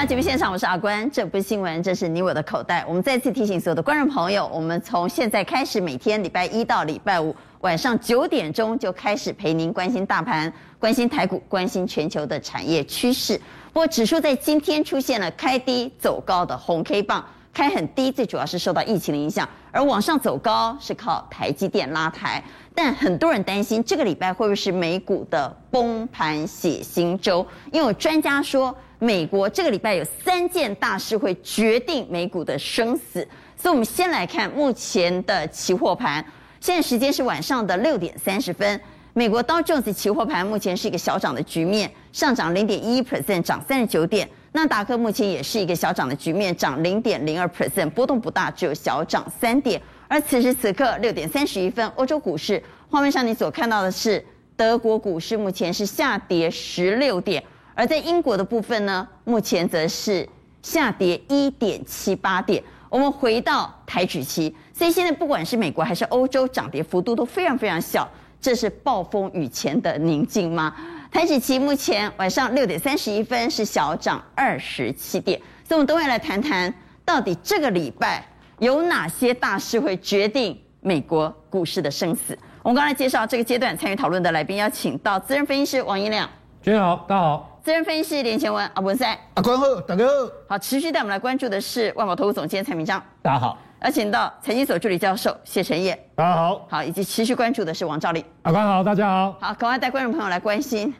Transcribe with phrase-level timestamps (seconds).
[0.00, 1.10] 到节目现场，我是阿关。
[1.10, 2.82] 这不是新闻，这是你我的口袋。
[2.88, 13.38] 我们再次提醒所有的观众朋友，我们从现在开始，每天礼拜一到礼拜五晚上九点钟就开始陪您关心大盘、关心台股、关心全球的产业趋势。
[13.74, 17.22] 不过，指数在今天出现了开低走高的红 K 棒，
[17.52, 22.42] 开很低，最主要是受到疫情的影响，而往上走高是靠台积电拉抬。
[22.74, 27.46] 但很多人担心，这个礼拜会不会是美股的崩盘血腥周？
[27.70, 28.74] 因为有专家说。
[29.02, 33.26] 美国这个礼拜有三件大事会决定美股的生死，
[33.56, 36.22] 所以我们先来看目前的期货盘。
[36.60, 38.78] 现在时间是晚上的六点三十分，
[39.14, 44.28] 美国道琼斯期货盘目前是一个小涨的局面，上涨零点一一 percent，涨三十九点。
[44.52, 49.80] 纳达克目前也是一个小涨的局面，涨零点零二 percent，波动不大，只有小涨三点。
[50.08, 54.22] 而此时此刻六点三十一分，欧洲股市画面上你所看到的是
[54.56, 57.42] 德国股市目前是下跌十六点。
[57.74, 60.28] 而在英国的部分呢，目前则是
[60.62, 62.62] 下跌一点七八点。
[62.88, 68.08] 我们回到台指期，所以现在不管是美国还是欧洲，涨跌幅度都非常非常小。
[68.40, 70.74] 这是暴风雨前的宁静吗？
[71.12, 75.38] 台指期目前晚上六点三十一分是小涨二十七点。
[75.68, 76.72] 所以，我们都会来谈谈，
[77.04, 78.26] 到底这个礼拜
[78.58, 82.36] 有哪些大事会决定美国股市的生死？
[82.62, 86.28] 我们刚才介绍这个阶段参与讨论的来宾，邀请到资深分析师王一亮。
[86.64, 87.49] 大家好，大家好。
[87.62, 90.32] 资深分析师连干文阿文赛，阿关好，大哥好。
[90.48, 93.58] 好，持续带我们来关注的是万宝投顾总监蔡明章，大家好。
[93.82, 96.66] 邀请到财经所助理教授谢晨业，大家好。
[96.70, 99.32] 好，以及持续关注的是王兆力，阿关好，大家好。
[99.38, 100.94] 好，赶快带观众朋友来关心，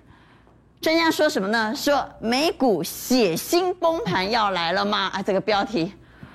[0.82, 1.74] 专家说什么呢？
[1.74, 5.10] 说美股血腥崩盘要来了吗？
[5.14, 5.90] 啊，这个标题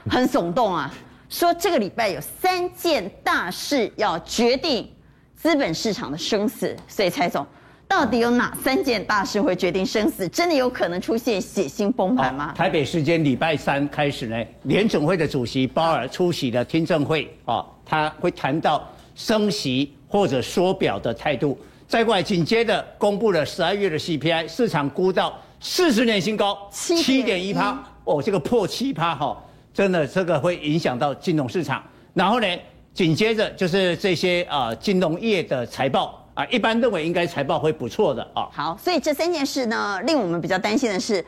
[0.09, 0.92] 很耸动啊。
[1.30, 4.92] 说这个礼拜有三件大事要决定
[5.36, 7.46] 资本市场的生死，所以蔡总。
[7.88, 10.28] 到底有哪三件大事会决定生死？
[10.30, 12.51] 真的有可能出现血腥崩盘吗？
[12.53, 21.57] 台北时间礼拜三开始呢，联准会的主席鲍尔出席了听证会啊，他会谈到升息或者缩表的态度。
[21.88, 29.41] 再过来紧接着公布了十二月的 CPI，市场估到四十年新高七点一趴哦，这个破七趴哈，
[29.73, 31.84] 真的这个会影响到金融市场。
[32.16, 32.47] 然后呢，
[32.94, 36.25] 紧接着就是这些啊金融业的财报。
[36.35, 38.47] 啊，一般认为应该财报会不错的啊。
[38.51, 41.25] 好，所以这三件事呢，令我们比较担心的是，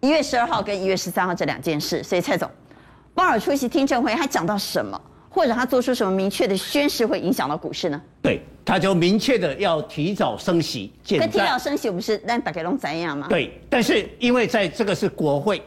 [0.00, 2.02] 一月十二号跟一月十三号这两件事。
[2.02, 2.48] 所以蔡总，
[3.14, 8.00] 鲍尔出席听证会，他讲到什么，或者他做出什么明确的宣示，会影响到股市呢？
[8.20, 10.92] 对，他就明确的要提早升息。
[11.08, 13.28] 跟提早升息，我们是让大家弄怎样吗？
[13.30, 15.62] 对，但是因为在这个是国会，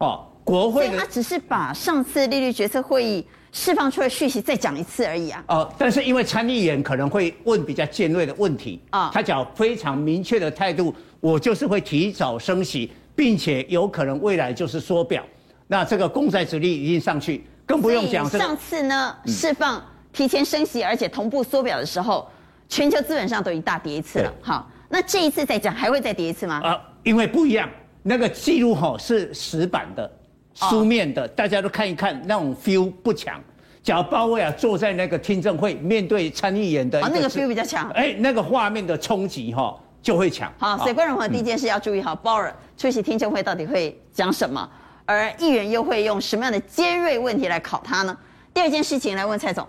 [0.00, 3.26] 哦，国会，他只是把上次利率决策会议。
[3.52, 5.44] 释放出来讯息再讲一次而已啊！
[5.48, 15.24] 哦，但是因为参议员可能会问比较尖锐的问题啊，他讲非常明确的态度，我就是会提早升息，并且有可能未来就是缩表，
[15.66, 18.28] 那这个公债殖利率一定上去，更不用讲。
[18.28, 19.82] 上次呢释放
[20.12, 22.28] 提前升息，而且同步缩表的时候，
[22.68, 24.32] 全球资本上都已经大跌一次了。
[24.42, 26.60] 好，那这一次再讲还会再跌一次吗？
[26.62, 27.68] 啊，因为不一样，
[28.02, 30.17] 那个记录哈是死板的。
[30.58, 33.40] 书面的，大家都看一看，那种 feel 不强。
[33.82, 37.88] 假如鲍威尔坐在那个听证会，面对参议员的，哦，那个 feel 比较强。
[37.90, 40.52] 哎，那个画面的冲击哈就会强。
[40.58, 44.68] 好，所以观众朋友第一件事要注意好，鲍尔出席听证会到底会讲什么，
[45.06, 48.16] 而议员又会用什么样的尖锐问题来考他呢？
[48.52, 49.66] 第二件事情来问蔡总，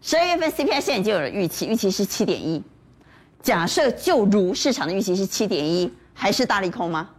[0.00, 2.62] 十二月份 CPI 现在已经有了预期，预期是七点一。
[3.42, 7.10] 假设就如市场的预期是七点一，还是大利空吗？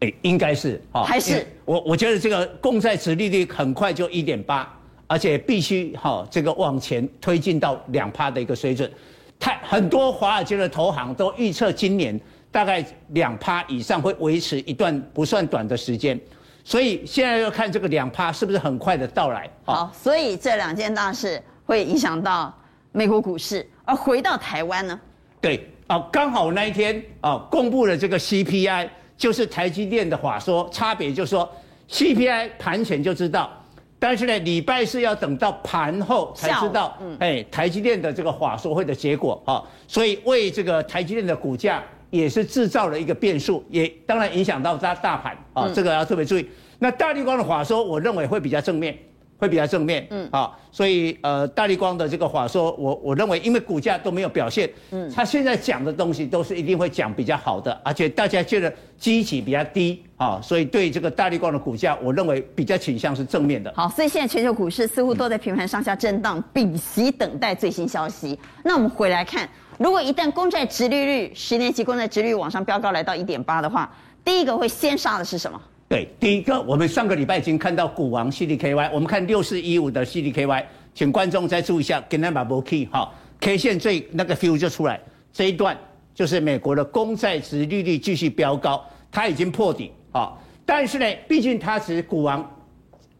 [0.00, 4.66] 哎，应该是啊，还是我我觉得这个公债值利率很快就一点八，
[5.06, 8.90] 而且必须哈这个往前推进到两趴的一个水准。
[9.38, 12.18] 太很多华尔街的投行都预测今年
[12.50, 16.18] 大概两趴以上会维持一段不算短的时间，
[16.64, 19.46] 所以现在要看这个两趴是不是很快的到来。
[19.66, 22.50] 好，所以这两件大事会影响到
[22.92, 24.98] 美国股市，而回到台湾呢？
[25.42, 28.88] 对啊，刚好那一天啊公布了这个 CPI。
[29.20, 31.46] 就是台积电的话说，差别就是说
[31.90, 33.50] ，CPI 盘前就知道，
[33.98, 46.48] 但是呢，礼拜四要等到盘后才知道，嗯，哎，台积电的这个法说会的结果啊，所以为这个台积电的股价也是制造了一个变数，也当然影响到它大盘啊，这个要特别注意。
[46.78, 48.96] 那大立光的话说，我认为会比较正面。
[49.40, 63.72] 会比较正面，嗯，好，所以呃，大立光的这个话说，我我认为，因为股价都没有表现，嗯，他现在讲的东西都是一定会讲比较好的，而且大家觉得基期比较低啊，所以对这个大立光的股价，我认为比较倾向是正面的。
[63.74, 68.38] 好，所以现在全球股市似乎都在平盘上下震荡，屏息等待最新消息。
[68.62, 69.48] 那我们回来看，
[69.78, 73.90] 如果一旦公债殖利率十年期公债殖利率往上飙高来到一点八的话，
[74.22, 75.58] 第一个会先杀的是什么？
[75.90, 80.64] 对，第一个，我们上个礼拜已经看到股王 CDKY，我们看六四一五的 CDKY，
[80.94, 85.00] 请观众再注意一下，跟他把波 key 哈，K 线最那个 feel 就出来，
[85.32, 85.76] 这一段
[86.14, 90.32] 就是美国的公债值利率继续飙高，它已经破底啊，
[90.64, 92.48] 但是呢，毕竟它是股王，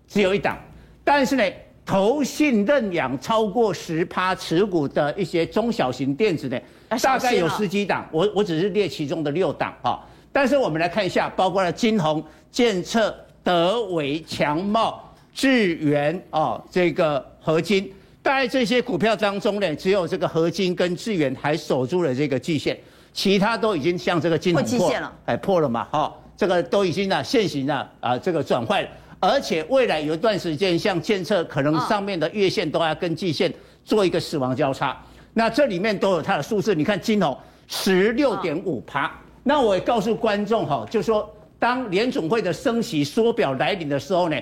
[0.07, 0.57] 只有一档，
[1.03, 1.43] 但是呢，
[1.85, 6.57] 投信认养超过十趴持股的一些中小型电子呢，
[7.03, 10.07] 大概有十几档，我我只是列其中的六档啊。
[10.33, 17.93] 但是我们来看一下，包括了金鸿、建策、德维、强茂、智源哦，这个合金，
[18.23, 22.79] 大概这些股票当中呢，只有这个合金跟智源还守住了这个季线，
[23.13, 28.89] 其他都已经像这个金鸿破了，哎破了嘛，哈，这个都已经呢现行了啊，这个转坏了，
[29.19, 33.53] 而且未来有一段时间，像建策可能上面的月线都要跟季线
[33.85, 34.97] 做一个死亡交叉，
[35.35, 37.37] 那这里面都有它的数字，你看金鸿
[37.67, 39.11] 十六点五趴。
[39.43, 41.29] 那我也告诉观众哈，就是说
[41.59, 44.37] 当联总会的升息缩表来临的时候呢，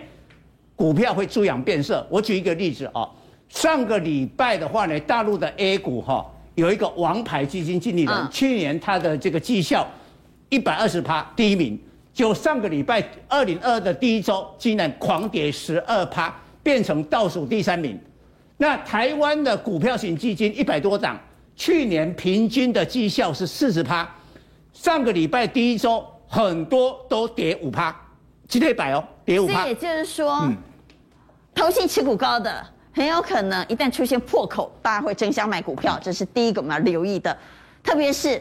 [0.74, 2.04] 股票会猪羊变色。
[2.10, 3.08] 我举一个例子啊，
[3.48, 6.24] 上个礼拜的话呢，大陆的 A 股哈
[6.56, 9.86] 有一个王牌基金经理人，去年他的这个绩效
[10.48, 11.78] 一百二十趴第一名，
[12.12, 17.96] 就上个礼拜二零二二的第一周竟然狂跌十二趴，变成倒数第三名。
[18.56, 21.16] 那台湾的股票型基金一百多档，
[21.54, 24.08] 去年平均的绩效是四十趴。
[24.78, 27.92] 上个礼拜第一周很多都跌五趴，
[28.46, 29.64] 今天一百哦，跌五趴。
[29.64, 30.56] 这也就是说，嗯，
[31.52, 32.64] 投信持股高的
[32.94, 37.36] 很有可能一旦出现破口，大家会争相买股票，这是第一个我们要留意的。
[37.82, 38.40] 特别是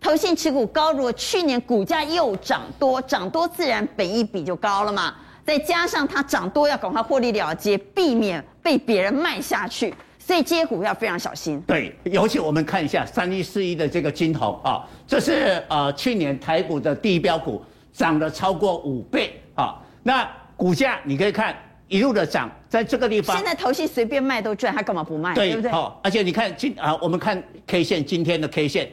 [0.00, 5.14] 投信持股高，如果去年股价又涨多，涨多自然本益比就高了嘛，
[5.46, 9.94] 再加上它涨多要赶快获利了结，避免被别人卖下去。
[10.28, 11.58] 所以这些股票非常小心。
[11.62, 17.64] 对，尤其我们看一下三一四一的这个金鸿啊，这是呃去年台股的第一标股，
[17.94, 19.80] 涨了超过五倍啊。
[20.02, 21.56] 那股价你可以看
[21.88, 23.34] 一路的涨，在这个地方。
[23.34, 25.34] 现在投信随便卖都赚，他干嘛不卖？
[25.34, 25.70] 对，对不对？
[25.70, 28.90] 好，而且你看今啊，我们看 K 线，今天的 K 线，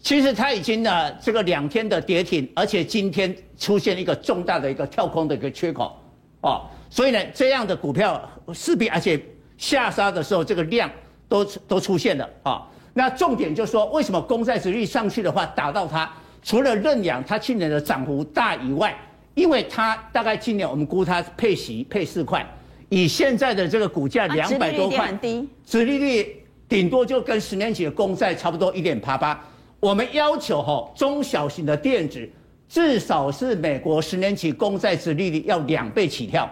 [0.00, 5.96] 其实它已经呢这个两天的跌停，而且今天出现一个重大的一个跳空的一个缺口
[6.40, 8.20] 啊，所以呢这样的股票
[8.52, 9.24] 势必而且。
[9.56, 10.90] 下杀的时候，这个量
[11.28, 12.66] 都都出现了啊。
[12.92, 16.08] 那重点就是说，为什么公债殖利率上去的话打到它？
[16.42, 18.94] 除了认养它去年的涨幅大以外，
[19.34, 22.46] 因为它大概今年我们估它配息配四块，
[22.88, 29.42] 以现在的这个股价两百多块，低，殖利率顶多就跟十年期的公债差不多一点八八。
[29.80, 32.28] 我们要求哈中小型的电子
[32.68, 36.48] 至少是美国十年期公债殖利率要两倍起跳。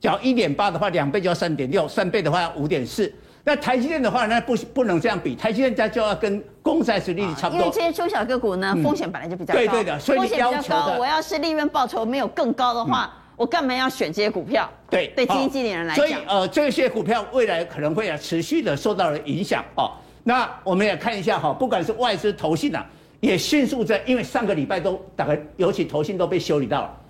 [0.00, 3.12] 缴一点八的话，两倍就要三点六，三倍的话要五点四。
[3.44, 7.60] 那台积电的话，那不不能这样比，台积电它就要跟公债是利率差不多。
[7.60, 9.58] 因为这些中小个股呢，风险本来就比较高。
[9.58, 10.98] 对对的，所以你要求的风险比较高。
[10.98, 14.68] 我要是利润报酬没有更高的话，我干嘛要选这些股票？
[14.90, 16.06] 对，对基金经理人来讲。
[16.06, 19.92] 所以呃，这些股票未来可能会持续的受到了影响哦。
[20.24, 22.84] 那我们也看一下哈，不管是外资投信啊，
[23.20, 27.00] 也迅速在，因为上个礼拜都大概尤其投信都被修理到了。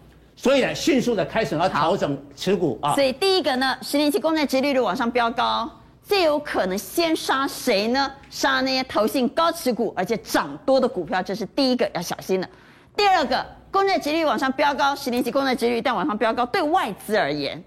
[0.40, 2.94] 所以呢，迅速的开始要调整持股啊。
[2.94, 5.68] 所以第一个呢，十年期公债殖利率往上飙高，
[6.00, 8.08] 最有可能先杀谁呢？
[8.30, 12.48] 杀那些投信高持股而且涨多的股票，这是第一个要小心的。
[12.96, 17.60] 第二个，公债殖利率往上飙高，十年期公债殖利率但往上飙高，对外资而言，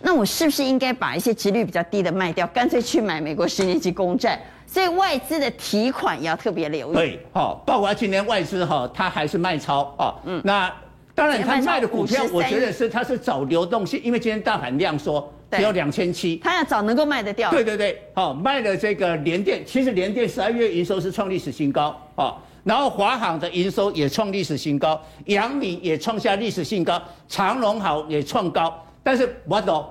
[0.00, 4.40] 那我是不是应该把一些殖利率比较低的卖掉，干脆去买美国十年期公债？
[4.66, 6.94] 所以外资的提款也要特别留意。
[6.94, 10.14] 对，好，包括今年外资哈，它还是卖超啊。
[10.24, 10.72] 嗯，那。
[11.14, 17.50] 当然，他卖的股票，我觉得是他是找流动性，因为今天大盘量缩，只有两千七，他要找能够卖得掉。
[17.50, 29.84] 对对对，好，卖了这个联电，其实联电十二月营收是创历史新高啊，然后华航的营收也创历史新高，阳明也创下历史新高，长荣好也创高，但是我懂，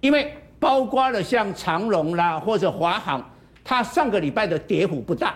[0.00, 3.28] 因为包括了像长荣啦或者华航，
[3.64, 5.34] 它上个礼拜的跌幅不大，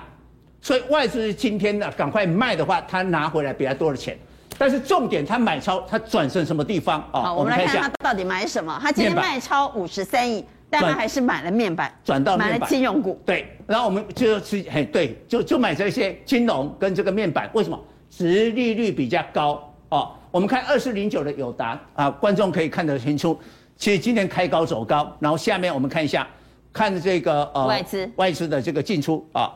[0.61, 4.17] 所以外资今天呢赶快卖的话，他拿回来比较多的钱。
[4.57, 7.21] 但是重点，他买超，他转成什么地方啊？
[7.21, 8.79] 好，我们来看他到底买什么。
[8.81, 13.21] 他今天卖超五十三亿，但他还是买了面板，转到买了金融股。
[13.27, 17.51] 对，然后我们就是很对，就就买这些金融跟这个面板。
[17.53, 17.79] 为什么？
[18.11, 20.13] 殖利率比较高哦。
[20.31, 23.39] 我们看二四零九的友达啊，观众可以看得清楚。
[23.77, 26.27] 其实今天开高走高，然后下面我们看一下，
[26.73, 29.53] 看这个呃外资外资的这个进出啊，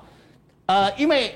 [0.67, 1.33] 呃，因为。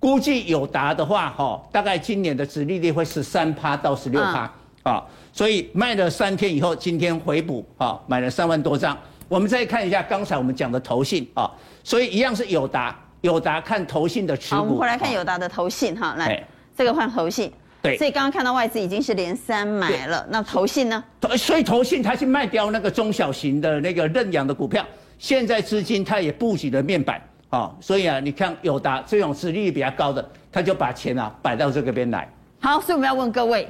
[0.00, 4.50] 估计友达的话，哈，大概今年的殖利率会是三趴到十六趴
[4.82, 8.96] 啊，所以卖了三天以后，今天回补啊，买了三万多张。
[9.28, 11.48] 我们再看一下刚才我们讲的投信啊，
[11.84, 14.56] 所以一样是友达，友达看投信的持股。
[14.56, 16.42] 好，我们回来看友达的投信哈，来，
[16.74, 17.52] 这个换投信，
[17.82, 21.04] 对，所以刚刚看到外资已经是连三买了，那投信呢？
[21.36, 24.82] 所以投信它是卖掉那个中小型的那个认养的股票，
[25.18, 32.28] 现在资金它也布局了面板啊、哦，所以啊，你看友达这种殖利率比较高的，他就把钱啊摆到这个边来。
[32.60, 33.68] 好，所以我们要问各位，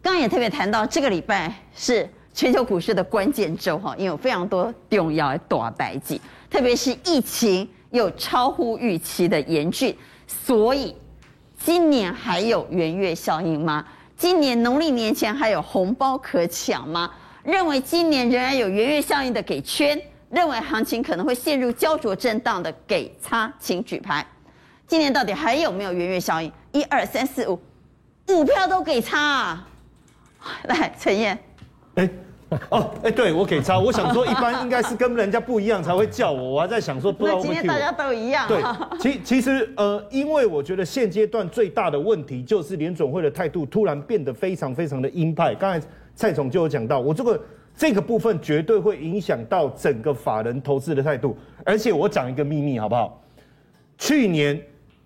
[0.00, 9.96] 刚刚也特别谈到这个礼拜是全球股市的关键周哈，因为有非常多重要的大代志，特别是疫情又超乎预期的严峻，
[10.26, 10.94] 所以。
[11.64, 13.86] 今年还有圆月效应吗？
[14.16, 17.08] 今年农历年前还有红包可抢吗？
[17.44, 19.96] 认为今年仍然有圆月效应的给圈，
[20.32, 24.26] 认为行情可能会陷入焦灼震荡的给叉，请举牌。
[24.86, 26.50] 今年到底还有没有圆月效应？
[26.72, 27.60] 一二三四五，
[28.28, 29.68] 五票都给叉啊！
[30.64, 31.38] 来，陈彦。
[31.96, 32.10] 欸
[32.70, 37.26] 哦，哎，对我给叉，我想说一般应该是跟人家不一样才会叫我，我还在想说不。
[37.40, 38.48] 今天大家都一样。
[38.48, 38.62] 对，
[38.98, 45.54] 其其实呃，因为我觉得现阶段最大的问题就是联准会的态度突然变得非常非常的鹰派。
[45.54, 47.40] 刚才蔡总就有讲到，我这个
[47.76, 51.36] 这个部分绝对会影响到整个法人投资的态度。
[51.64, 53.22] 而且我讲一个秘密好不好？
[53.98, 54.60] 去年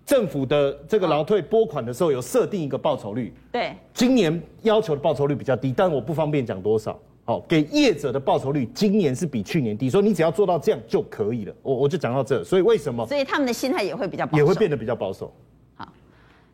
[0.05, 6.97] 政府的这个劳退拨款的时候有设定一个报酬率，对，今年要求的报酬率比较低，但我不方便讲多少。
[7.25, 11.53] 好，给业者的报酬率今年是比去年低，所以你只要做到这样就可以了。
[11.61, 13.05] 我我就讲到这，所以为什么？
[13.05, 15.33] 所以他们的心态也会比较保守，也会变得比较保守。
[15.75, 15.87] 好，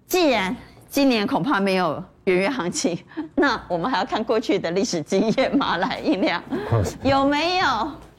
[0.07, 0.55] 既然
[0.93, 2.95] 今年恐怕没有元月行情，
[3.33, 5.77] 那我们还要看过去的历史经验嘛？
[5.77, 6.39] 来，一 亮
[7.03, 7.65] 有没有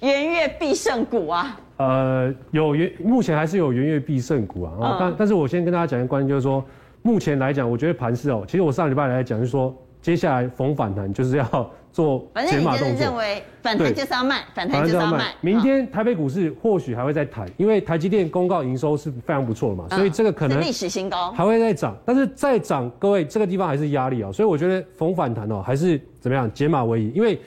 [0.01, 1.57] 元月必胜股啊？
[1.77, 4.73] 呃，有元，目前还是有元月必胜股啊。
[4.81, 6.65] 嗯、但但是我先跟大家讲一个观念，就是说，
[7.03, 11.71] 目前来讲，我觉得盘势哦，其实我上礼拜来讲就是说，接下来逢反弹就是要。
[11.95, 15.33] 做解码动作，反正你认为反弹就是要卖，反弹就是要卖。
[15.41, 21.97] 明天台北股市或许还会再弹，因为台积电公告营收是非常不错的嘛，所以这个可能历史新高，还会再涨。
[22.05, 27.13] 但是再涨，各位这个地方还是压力啊，所以我觉得逢反弹哦，还是怎么样解码为宜。
[27.15, 27.41] 因为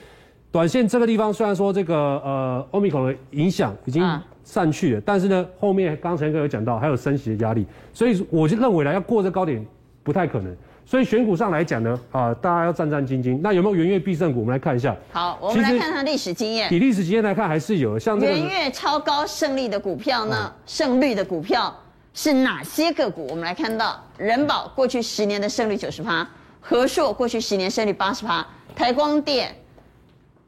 [0.50, 4.02] 短线这个地方虽然说这个呃欧米孔的影响已经
[4.42, 9.62] 散去了，但是呢后面刚才哥有讲到还有升息的压力，所以我就认为呢要过这高点
[10.02, 10.56] 不太可能。
[10.88, 13.38] 所以选股上来讲呢，啊，大家要战战兢兢。
[13.42, 14.40] 那有没有元月必胜股？
[14.40, 14.96] 我们来看一下。
[15.12, 16.72] 好，我们来看看历史经验。
[16.72, 20.50] 以历史经验来看，还是有像这个元月超高胜利的股票呢？
[20.64, 21.78] 胜率的股票
[22.14, 23.26] 是哪些个股？
[23.28, 26.26] 我们来看到人保过去十年的胜率九十趴，
[26.58, 29.54] 和硕过去十年胜率八十趴，台光电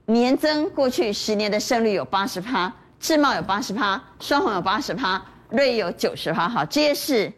[0.07, 6.49] 年增过去十年的胜率有八十趴，智茂有八十趴，双红有八十趴，瑞有九十趴。
[6.49, 7.31] 好，这些是。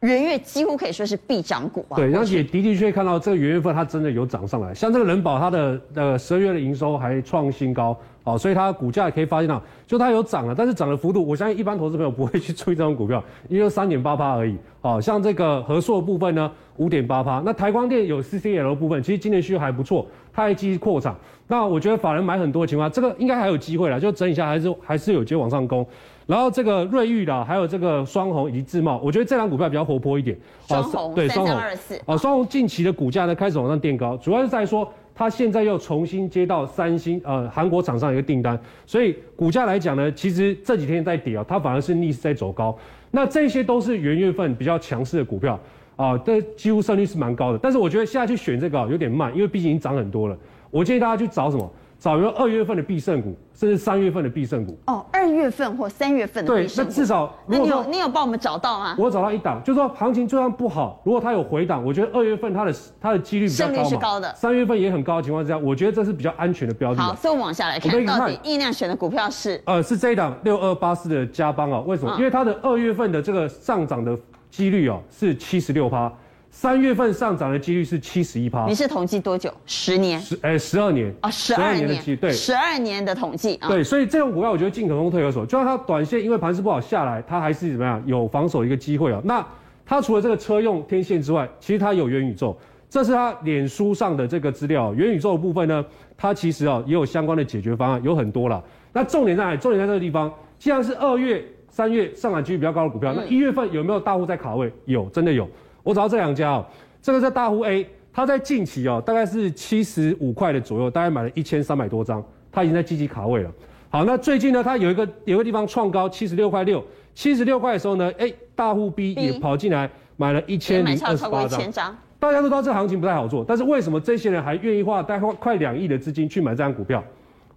[0.00, 1.96] 元月几乎可以说是必涨股啊！
[1.96, 25.84] 对，而且的的确看到这个元月份它真的有涨上来，像这个人保它的呃十二月的营收还创新高，哦，所以它股价也可以发现到，就它有涨了，但是涨的幅度，我相信一般投资朋友不会去注意这种股票，因为三点八趴而已，哦，像这个和硕部分呢五点八趴，那台光电有 CCL 的部分，其实今年需求还不错，它还继续扩厂，那我觉得法人买很多的情况，这个应该还有机会啦，就整一下还是还是有机会往上攻。
[26.28, 30.36] 然后这个瑞昱的，还有这个双红以及智茂，我觉得这两股票比较活泼一点。
[30.66, 42.78] 双鸿对双红二四啊，双红近期的股价呢开始往上垫高，主要是在说它现在又重新接到三星呃韩国厂商一个订单，所以股价来讲呢，其实这几天在跌啊，它反而是逆势在走高。
[43.10, 45.58] 那这些都是元月份比较强势的股票
[45.96, 47.58] 啊，这几乎胜率是蛮高的。
[47.58, 50.36] 但是我觉得现在去选这个有点慢，因为毕竟已经涨很多了。
[50.70, 51.72] 我建议大家去找什么？
[51.98, 54.78] 找一个二月份的必胜股，甚至三月份的必胜股。
[54.86, 56.90] 哦，二月份或三月份的必胜股。
[56.90, 58.94] 对，那至少那你有你有帮我们找到吗？
[58.96, 63.76] 我找到一档，就是说行情就算不好，如果它有回档，我觉得二月份它的它的几率比较高嘛。
[63.78, 64.32] 胜率是高的。
[64.36, 67.02] 三月份也很高的情况之下，我觉得这是比较安全的标的。
[67.02, 69.60] 好，所以我们往下来看，到底易量选的股票是？
[69.64, 71.80] 呃，是这一档六二八四的加邦啊？
[71.80, 72.14] 为什么？
[72.16, 74.16] 嗯、因为它的二月份的这个上涨的
[74.50, 76.12] 几率哦是七十六趴。
[76.50, 78.66] 三月份上涨的几率是七十一趴。
[78.66, 79.52] 你是统计多久？
[79.66, 80.18] 十年？
[80.20, 83.68] 十哎，十二年啊，十二年的计对，十二年的统计啊。
[83.68, 89.20] 对，所以这种股票我觉得进可攻退可守，就算它短线因为盘势不好下来，它还是怎么样有防守一个机会啊。
[89.24, 89.46] 那
[89.86, 92.56] 它除了这个车用天线之外，其实它有元宇宙，
[92.88, 94.92] 这是它脸书上的这个资料。
[94.94, 95.84] 元宇宙的部分呢，
[96.16, 98.60] 它其实啊也有相关的解决方案，有很多啦。
[98.92, 99.58] 那重点在哪里？
[99.58, 104.72] 重点在这个地方，既然是二月、三月上涨几率比较高的股票，那一月份有没有大户在卡位？
[104.86, 105.48] 有，真的有。
[105.88, 106.66] 我找到这两家哦。
[107.00, 113.50] 这个是大户 A，他在近期哦，大概是七十五块的左右，大概买了一千三百多张，他已经在积极卡位了。
[113.88, 121.96] 好，那最近呢，他有一个有一个地方创高七十六块六，七十六块的时候呢，哎，大户 B 也跑进来买了一千零二十八张。
[122.18, 127.02] 大家都知道这行情不太好做，但是为什么这些人还愿意花大概快两亿的资金去买这张股票？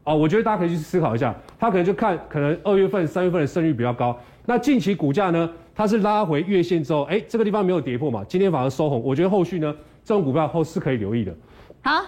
[0.05, 4.17] 哦，我觉得大家可以去思考一下，他可能就看可能二月份、三月份的胜率比较高。
[4.45, 5.49] 那近期股价呢？
[5.73, 8.23] 它是拉回月线之后，哎，这个地方没有跌破嘛？
[8.27, 9.73] 今天反而收红，我觉得后续呢
[10.03, 11.33] 这种股票后是可以留意的。
[11.81, 12.03] 好，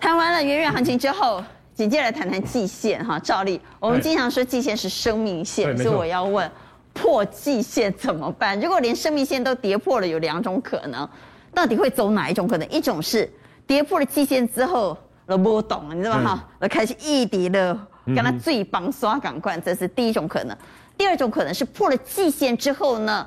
[0.00, 1.42] 谈完了元月行情之后，
[1.74, 3.18] 紧接着来谈谈季线哈。
[3.18, 6.50] 照例我们经常说季线是生命线，所以我要问，
[6.92, 8.58] 破季线怎么办？
[8.60, 11.06] 如果连生命线都跌破了，有两种可能，
[11.52, 12.68] 到底会走哪一种可能？
[12.70, 13.28] 一种是
[13.66, 14.96] 跌破了季线之后，
[15.26, 16.36] 都不懂，你知道吗？
[16.36, 20.56] 哈，我开始一跌了，跟他最绑刷港冠，这是第一种可能。
[20.96, 23.26] 第二种可能是破了季线之后呢，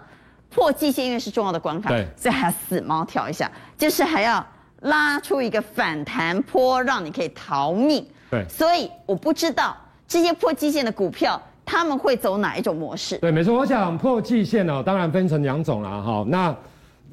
[0.49, 4.45] 破季线因为是重要的关卡，对，所以还要死猫跳一下，就是还要
[4.81, 8.05] 拉出一个反弹坡，让你可以逃命。
[8.29, 9.75] 对，所以我不知道
[10.07, 13.17] 这些破季线的股票他们会走哪一种模式。
[13.17, 16.25] 对，没错，我想破季线哦，当然分成两种了哈。
[16.27, 16.55] 那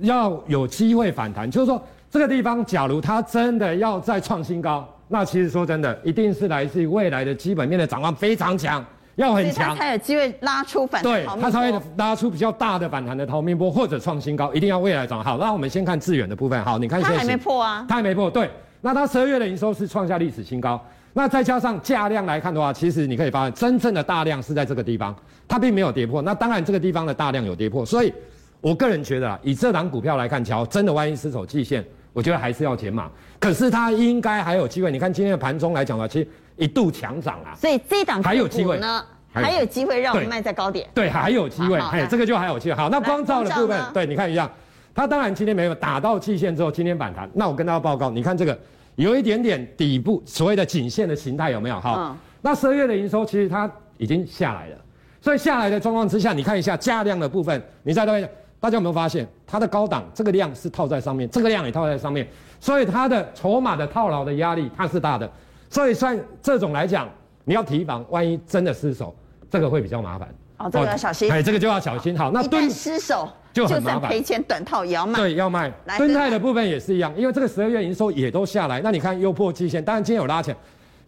[0.00, 8.84] 要有机会反弹，就是说这个地方假如它真的要再创新高，那其实说真的，一定是来自于未来的基本面的展望非常强。
[9.16, 15.22] 要很强，才有机会拉出反弹，对，它才会拉出比较大的反弹的逃命波或者创新高，一定要未来涨。
[15.22, 16.64] 好，那我们先看致远的部分。
[16.64, 18.30] 好，你看现在它还没破啊，它还没破。
[18.30, 20.80] 对，那它十二月的营收是创下历史新高。
[21.12, 25.14] 那再加上价量来看的话，其实你可以发现，真正的大量是在这个地方，
[25.46, 26.20] 它并没有跌破。
[26.22, 28.12] 那当然这个地方的大量有跌破，所以
[28.60, 33.08] 我个人觉得啊，以这档股票来看，瞧，真的万一失守季线，我觉得还是要减码。
[33.38, 34.90] 可是它应该还有机会。
[34.90, 36.26] 你看今天的盘中来讲的话，其实
[36.56, 39.04] 一度强涨啊，所以这档还有机会呢。
[39.36, 42.76] 还有机会让我们卖在高点，对，对，还有机会，哎，这个就还有机会。
[42.76, 44.48] 好，那光照的部分，对，你看一下，
[44.94, 47.28] 它当然今天没有打到季线之后，今天反弹。
[47.34, 48.56] 那我跟大家报告，你看这个
[48.94, 51.80] 有一点点底部所谓的颈线的形态有没有？
[51.80, 53.68] 好，嗯、那十二月的营收其实它
[53.98, 54.76] 已经下来了，
[55.20, 58.22] 所以下来的状况之下，你看一下价量的部分，你再对，
[58.60, 62.24] 大家有没有发现它的高档这个量是套在上面，这个量也套在上面，
[62.60, 65.28] 所以它的筹码的套牢的压力它是大的，
[65.74, 67.08] 所以算这种来讲，
[67.44, 69.12] 你要提防，万一真的失手。
[69.50, 70.28] 这个会比较麻烦
[70.58, 71.30] 哦，这个要小心。
[71.30, 72.16] 哎，这个就要小心。
[72.16, 75.18] 好，那蹲失手就很麻烦，赔钱短套也要卖。
[75.18, 75.72] 对，要卖。
[75.98, 80.54] 敦泰的部分也是一样，因为这个十二月营收也都下来，那你看又破季线，当然今天有拉起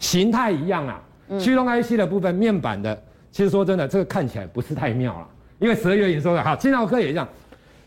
[0.00, 1.00] 形态一样啊。
[1.38, 5.28] 驱动 IC 的部分，面板的，其实说真的，这个看起来不是太妙了，
[5.60, 6.42] 因为十二月营收的。
[6.42, 7.26] 哈，金豪科也一样。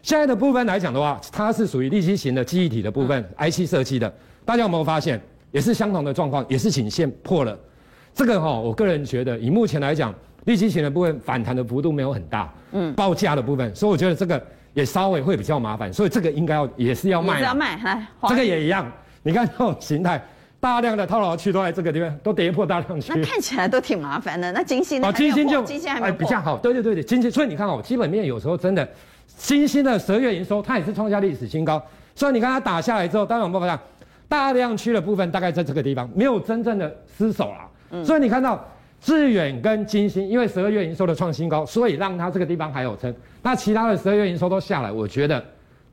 [0.01, 4.13] 现在的部分来讲的话，它是属于立积型的记忆体的部分，IC 设计的。
[4.43, 7.57] 大家有没有发现，也是相同的状况，也是颈线破了。
[8.13, 10.13] 这个哈，我个人觉得，以目前来讲。
[10.45, 14.41] 利基型的部分反弹的幅度没有很大，嗯，报价的部分，所以我觉得这个
[14.73, 18.89] 也稍微会比较麻烦，所以这个应该要也是要卖，是要卖，来，这个也一样，
[19.21, 20.19] 你看这种形态，
[20.59, 24.51] 大量的套牢区都在这个地方，都跌破大量区，那看起来都挺麻烦的。
[24.53, 25.11] 那金星呢？
[25.13, 28.87] 金星就金星还没有、哎、比较好，对对对对，金星，所以你看哦，基本面有时候真的，
[29.37, 31.83] 金星的十二月营收它也是创下历史新高，
[32.15, 33.77] 所以你看它打下来之后，当然我们不讲，
[34.29, 38.63] 大量区的部分大概在这个地方，没有真正的失守啦，嗯，所以你看到。
[39.01, 43.15] 致远跟金星，因为十二月营收的创新高，所以让它这个地方还有撑。
[43.41, 45.41] 那其他的十二月营收都下来，我觉得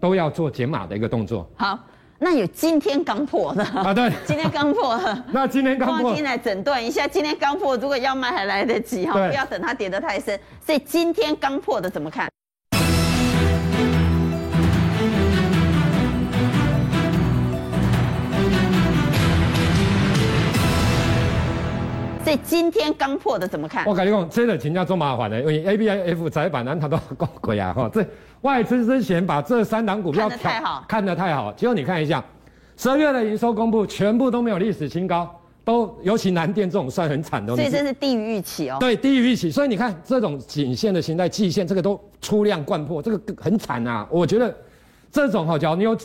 [0.01, 1.49] 都要做减码的一个动作。
[1.55, 1.79] 好，
[2.19, 3.95] 那有今天刚破的啊？
[3.95, 5.25] 对， 今天刚破的。
[5.31, 10.37] 那今天刚破，今天来诊断一下，今天刚破，如果要卖还来得及哈，不要等它跌得太深。
[10.61, 12.29] 所以今天刚破的怎么看？
[22.27, 23.87] 所以今天刚破的怎么看？
[23.87, 27.73] 我跟你讲，这个请教做麻烦的，因为 A B I F 载板呢，它都够贵啊！
[27.73, 28.05] 哈，这
[28.41, 31.53] 外资之前把这三档股票看得太好，看得太好。
[31.53, 32.25] 结果你看一下，
[32.77, 35.33] 十二月的营收公布，全部都没有历史新高，
[35.65, 37.55] 都尤其南电这种算很惨的。
[37.55, 38.79] 所以这是低于预期哦。
[38.81, 39.49] 对，低于预期。
[39.49, 44.05] 所以你看这种颈线的形态、季线，这个都出量灌破，这个很惨啊！
[44.11, 44.53] 我觉得
[45.13, 45.97] 这种好，假如你有。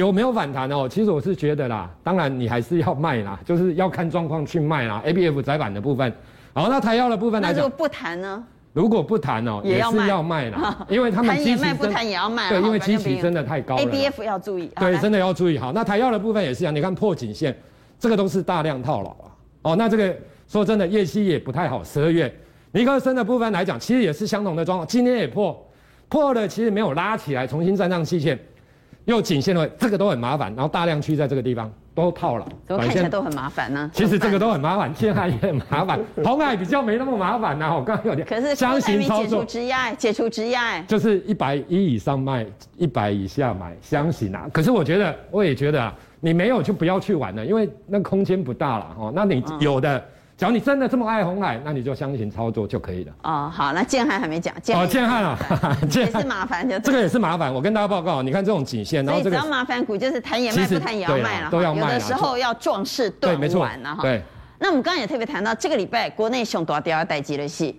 [0.00, 0.86] 有没有反弹哦？
[0.86, 5.00] 其实我是觉得啦，当然你还是要卖啦， 就是要看状况去卖啦。
[5.06, 6.12] A B F 载板的部分，
[6.52, 8.44] 好，那台药的部分来讲，那如果不谈呢？
[8.74, 12.50] 如果不谈哦，也是要卖啦， 因为他们谈也卖，不谈也要卖。
[12.50, 13.82] 对，因为基期真的太高了。
[13.82, 14.70] A B F 要注意。
[14.76, 15.56] 对，真的要注意。
[15.56, 17.56] 好，那台药的部分也是一样，你看破颈线，
[17.98, 19.32] 这个都是大量套牢啊。
[19.62, 20.14] 哦，那这个
[20.46, 21.82] 说真的，业绩也不太好。
[21.82, 22.30] 十二月
[22.72, 25.58] 尼克森的部分来讲，其实也是相同的状况，今天也破，
[26.10, 28.38] 破了，其实没有拉起来，重新站上季线。
[29.06, 33.88] 又颈线的，这个都很麻烦，然后大量区在这个地方都套了，怎么看起来都很麻烦呢？
[33.94, 37.74] 其实这个都很麻烦，建海也很麻烦， 红海比较没那么麻烦呐。
[37.74, 42.44] 我刚刚有点，可是箱型操作，解除质押，解除质押，就是一百一以上卖，
[42.76, 44.46] 一百以下买箱型啊。
[44.52, 49.12] 可是我觉得，我也觉得啊，你没有就不要去玩了，因为那空间不大了哦。
[49.14, 49.96] 那你有的。
[49.96, 50.02] 嗯
[50.38, 53.12] 只要你真的这么爱红海，那你就相信操作就可以了。
[53.22, 54.54] 哦，好，那建汉还没讲。
[54.74, 55.38] 哦，建汉啊，
[55.94, 57.52] 也是麻烦，就这个也是麻烦。
[57.52, 61.80] 我跟大家报告，你看这种颈线，然后这个只要麻烦股就是谈也卖，不谈也要卖了，都要卖。
[61.80, 64.02] 有的时候要壮士断腕了哈。
[64.02, 64.22] 对。
[64.58, 67.74] 那我们刚刚也特别谈到，这个礼拜国内熊多掉要待机的是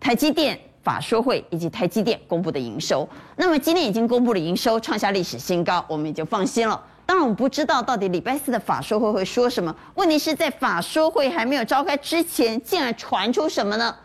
[0.00, 3.06] 台积电法说会以及台积电公布的营收。
[3.36, 6.80] 那么今天已经公布了营收，创下历史新高，我们也就放心了。
[7.08, 9.74] 当然，我们不知道到底礼拜四的法说会会说什么。
[9.94, 13.96] 问题是在法说会还没有召开之前，竟然传出什么呢？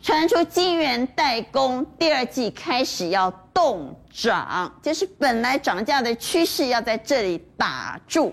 [0.00, 8.32] 传出金元代工第二季开始要冻涨，就是本来涨价的趋势要在这里打住。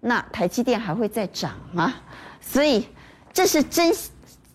[0.00, 1.92] 那台积电还会再涨吗？
[2.40, 2.88] 所以
[3.34, 3.94] 这是真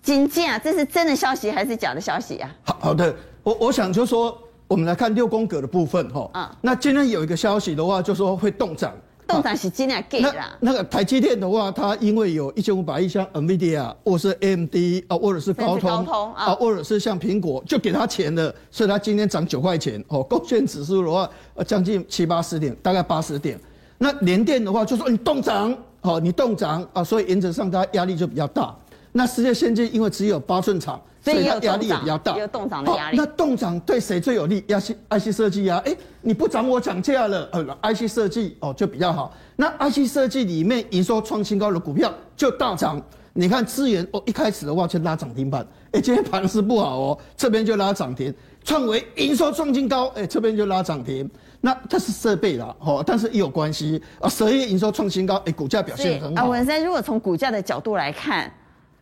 [0.02, 2.50] 金价啊，这是真的消息还是假的消息啊？
[2.64, 4.36] 好好的，我我想就说，
[4.70, 6.30] 我们来看六宫格的部分哈。
[6.34, 6.48] 嗯。
[6.62, 8.94] 那今天有一个消息的话，就说会动涨。
[9.28, 10.34] 动涨是今天给的。
[10.60, 14.76] 那个台积电的话，它因为有一千五百亿像 NVIDIA 或者是 AMD
[15.08, 20.24] 啊，或者是高通，啊，或者是像苹果，就给它钱了，所以它今天涨九块钱哦。
[20.24, 23.60] 贡献指数的话，呃，将近七八十点，大概八十点。
[23.98, 28.76] 那联电的话就说你动涨，好，你动涨啊，所以原则上它压力就比较大。
[29.20, 32.38] 那世界先进因为只有八寸厂，所以它压力也比较大。
[32.38, 33.18] 有动涨的压力。
[33.18, 34.64] 那动涨对谁最有利？
[34.68, 39.36] 压 IC IC 设计啊，哎，你不涨我涨价了，呃，IC 设计哦就比较好。
[39.58, 43.02] 那 IC 设计里面营收创新高的股票就大涨。
[43.34, 48.34] 你看资源哦，一开始的话就拉涨停板，哎，今天盘势不好哦，这边就拉涨停。
[48.64, 51.30] 创维营收创新高，哎，这边就拉涨停。
[51.60, 54.30] 那它是设备啦，哦，但是也有关系啊。
[54.30, 56.46] 十二月营收创新高，哎，股价表现很好。
[56.46, 58.52] 啊，文森，如果从股价的角度来看，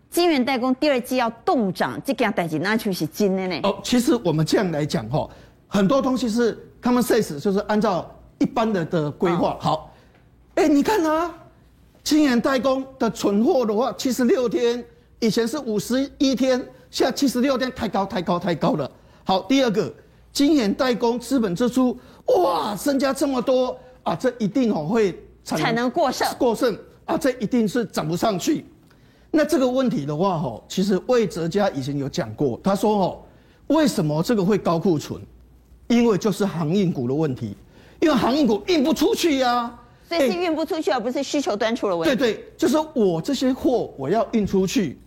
[0.10, 3.60] 晶圆代工第二季要动涨，这件代志那就是真的呢。
[3.64, 5.30] 哦，其实我们这样来讲，哈，
[5.68, 9.50] 很多东西是 common sense，就是按照一般的的规划。
[9.50, 9.94] 哦、好，
[10.56, 11.34] 哎，你看啊，
[12.04, 14.84] 晶圆代工的存货的话，七十六天，
[15.20, 16.58] 以前是五十一天，
[16.90, 18.90] 现在七十六天，太高，太高，太高了。
[19.24, 19.94] 好，第二个，
[20.32, 21.98] 晶圆代工资本支出。
[22.28, 28.66] 哇，增加这么多啊，这一定哦会产能过剩，过剩啊，这一定是涨不上去。
[29.38, 33.28] 那这个问题的话，吼，其实魏哲家以前有讲过，他说吼，
[33.68, 35.22] 为什么这个会高库存？
[35.90, 37.56] 因为就是航运股的问题，
[38.00, 42.16] 因为航运股运不出去呀、啊，所以是运不出去，而不是需求端出了问题。
[42.16, 44.98] 对对，就是我这些货我要运出去，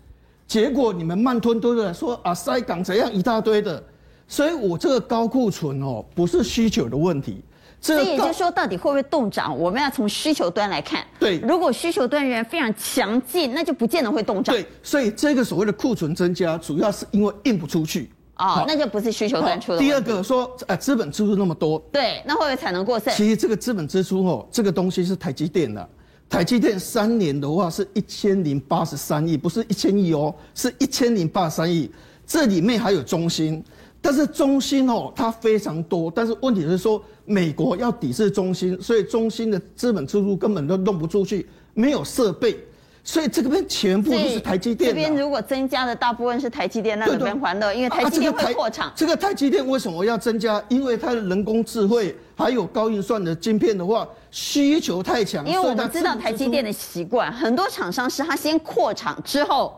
[0.47, 3.83] 结果你们慢吞吞的说啊，塞港怎样一大堆的。
[4.29, 7.43] 所以，我这个高库存哦，不是需求的问题。
[7.81, 9.59] 所以也就是说，到底会不会动涨？
[9.59, 11.03] 我们要从需求端来看。
[11.19, 14.55] 对，如果需求端仍然非常强劲，那就不见得会动涨。
[14.55, 18.11] 对，所以这个所谓的库存增加，主要是因为运不出去。
[18.37, 19.79] 哦，那就不是需求端出的。
[19.79, 23.15] 第二个说，呃，资本支出那么多，对，那会不会产能过剩？
[23.15, 25.89] 其实这个资本支出哦，这个东西是台积电的。
[26.29, 31.91] 台积电三年的话是一千零八十三亿，不是一千亿哦，是一千零八十三亿。
[32.27, 33.63] 这里面还有中芯。
[34.03, 42.57] 但是中芯哦，它非常多，但是问题是说美国要抵制中芯，所以中芯的资本支出根本都弄不出去，没有设备，
[43.05, 44.91] 所以这个边全部都是台积电。
[44.91, 48.93] 这边如果增加的大部分是台积电，那这边还乐，因为台积电会扩厂、啊。
[48.97, 50.63] 这个台积电为什么要增加？
[50.69, 55.47] 因为它的人工智慧还有高运算的晶片的话，需求太强。
[55.47, 59.75] 因为我们知道台积电的习惯，很多厂商是他先扩厂之后。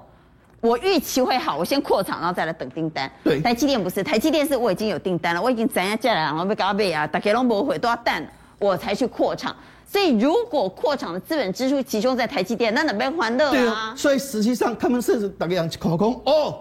[0.62, 3.10] 我预期会好，我先扩厂，然后再来等订单。
[3.24, 8.26] 对，台积电不是，台积电是我已经有订单了，我已经攒下价了，然后被搞背啊，大家拢不会都要等，
[8.60, 9.54] 我才去扩厂。
[9.84, 13.50] 所以如果扩厂的资本支出集中在台积电，那哪边还乐啊？
[13.50, 16.60] 对啊，所以实际上他们是大家口供哦。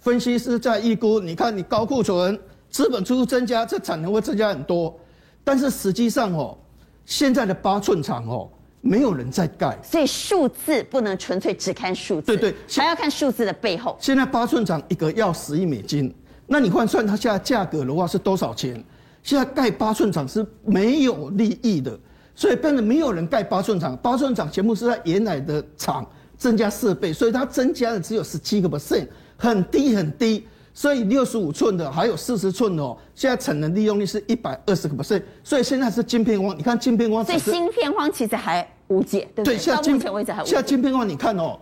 [0.00, 4.98] 分析师在预估，你看你高库存，资本支出增加，这产能会增加很多，
[5.44, 6.56] 但是实际上哦，
[7.04, 8.48] 现在的八寸厂哦。
[8.80, 13.96] 没有人在盖，所以数字不能纯粹只看数字，对对，还要看数字的背后。
[14.00, 16.14] 现在八寸厂一个要十亿美金，
[16.46, 18.82] 那你换算它现在价格的话是多少钱？
[19.22, 21.98] 现在盖八寸厂是没有利益的，
[22.34, 23.94] 所以变得没有人盖八寸厂。
[23.98, 30.46] 八寸厂全部是在原来的厂增加设备，所以它增加的只有十七个 percent，很低很低。
[30.72, 36.56] 所以六十五寸的还有四十寸的哦，现在产能利用率是一百二十个 percent，所以现在是晶片荒。
[36.56, 39.58] 你看晶片荒，所以芯片荒其实还无解，对不对？
[39.58, 40.50] 对，到目前为止还无解。
[40.50, 41.58] 现在晶片荒，你看哦，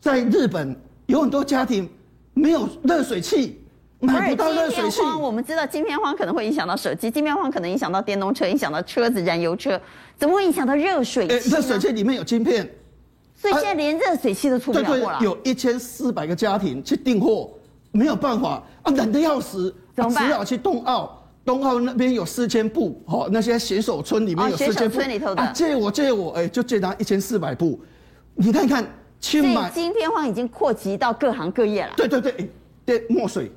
[0.00, 0.74] 在日本
[1.06, 1.88] 有很多家庭
[2.32, 3.60] 没有热水器，
[4.00, 5.02] 买不到热水器。
[5.20, 9.78] 我们知道晶片荒可能会影响到手机，晶片荒可能影响到电动车，影响到车子燃油车，
[10.16, 11.50] 怎么会影响到热水器？
[11.50, 12.68] 热水器里面有晶片，
[13.34, 15.18] 所以现在连热水器都出不了货了。
[15.18, 17.50] 对对，有一千四百个家庭去订货。
[17.96, 21.22] 没有办法啊，冷的要死，只好去冬奥。
[21.44, 25.00] 冬奥那边有四千部，好，那些选手村里面有四千部。
[25.54, 27.80] 借我借我，哎，就借他一千四百部。
[28.34, 28.84] 你看看，
[29.20, 29.70] 去买。
[29.70, 31.92] 金片荒已经扩及到各行各业了。
[31.96, 32.50] 对对对，
[32.84, 33.48] 对墨水，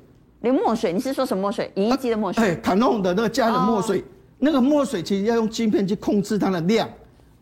[0.42, 1.68] 连墨水，你是说什么墨水？
[1.74, 2.44] 影印机的墨水？
[2.44, 4.04] 哎，卡弄的那个加的墨水，
[4.38, 6.88] 那个墨水其实要用晶片去控制它的量，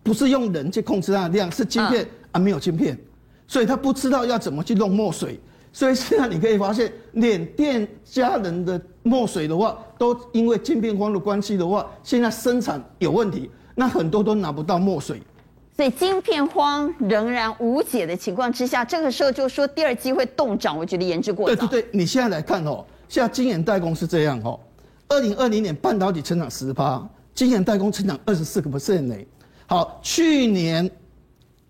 [0.02, 2.98] 不是用人去控制它的量，是晶片啊，没有晶片，
[3.46, 5.38] 所以他不知道要怎么去弄墨水。
[5.78, 13.48] 所以现在你可以发现，缅甸家人的墨水的话，都因为晶片荒的关系的话，现在生产有问题。
[13.76, 15.22] 那很多都拿不到墨水。
[15.76, 21.54] 所以晶片荒仍然无解的情况之下，这个时候就说第二季会动涨，我觉得言之过早。
[21.54, 24.58] 对对对，你现在来看哦，现在晶圆代工是这样哦，
[25.06, 29.14] 二零二零年半导体成长十趴，晶圆代工成长二十四个 percent 呢。
[29.68, 30.90] 好，去年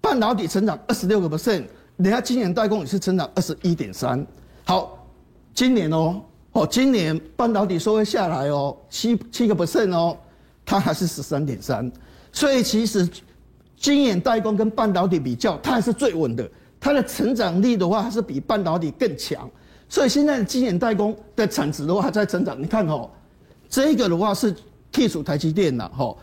[0.00, 1.64] 半导体成长二十六个 percent，
[1.98, 4.26] 人家晶圆代工也是成长二十一点三。
[4.64, 5.06] 好，
[5.54, 6.20] 今年哦。
[6.52, 10.16] 哦，今年半导体收会下来哦，七七个不剩哦，
[10.64, 11.88] 它还是十三点三，
[12.32, 13.08] 所以其实
[13.76, 19.48] 晶圆代工跟半导体比较，它还是最稳的，它的成长力的话还是比半导体更强，
[19.90, 22.61] 所以现在的晶圆代工的产值的话还在成长。
[22.61, 23.08] 你看哦，
[23.68, 24.52] 这个的话是
[24.90, 26.16] 剔除台积电呐，哈，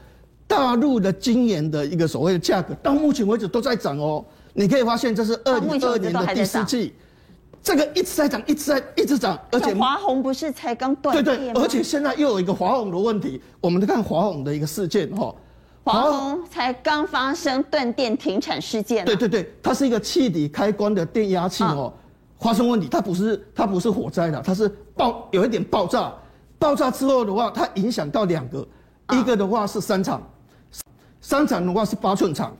[0.47, 6.95] 大陆的晶圆的一个所谓的价格，到目前为止都在涨哦，你可以发现这是二零二二年的第四季。
[7.61, 15.33] 这个一直在涨，一直在一直涨，而且华虹不是才刚断对对，而且现在又有一个华虹的问题，我们来看华虹的一个事件哈。
[15.83, 19.03] 华虹才刚发生断电停产事件。
[19.03, 21.91] 对对对，它是一个气体开关的电压器哦，
[22.39, 26.13] 发生问题，它不是它不是火灾的，它是爆有一点爆炸，
[26.59, 28.67] 爆炸之后的话，它影响到两个，
[29.11, 30.21] 一个的话是三厂，
[31.19, 32.55] 三厂的话是八寸厂，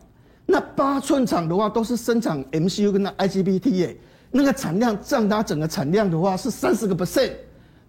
[0.46, 3.98] 那八寸厂的话都是生产 MCU 跟那 IGBT 耶。
[4.32, 7.32] 那个产量占它整个产量的话是三十个 percent，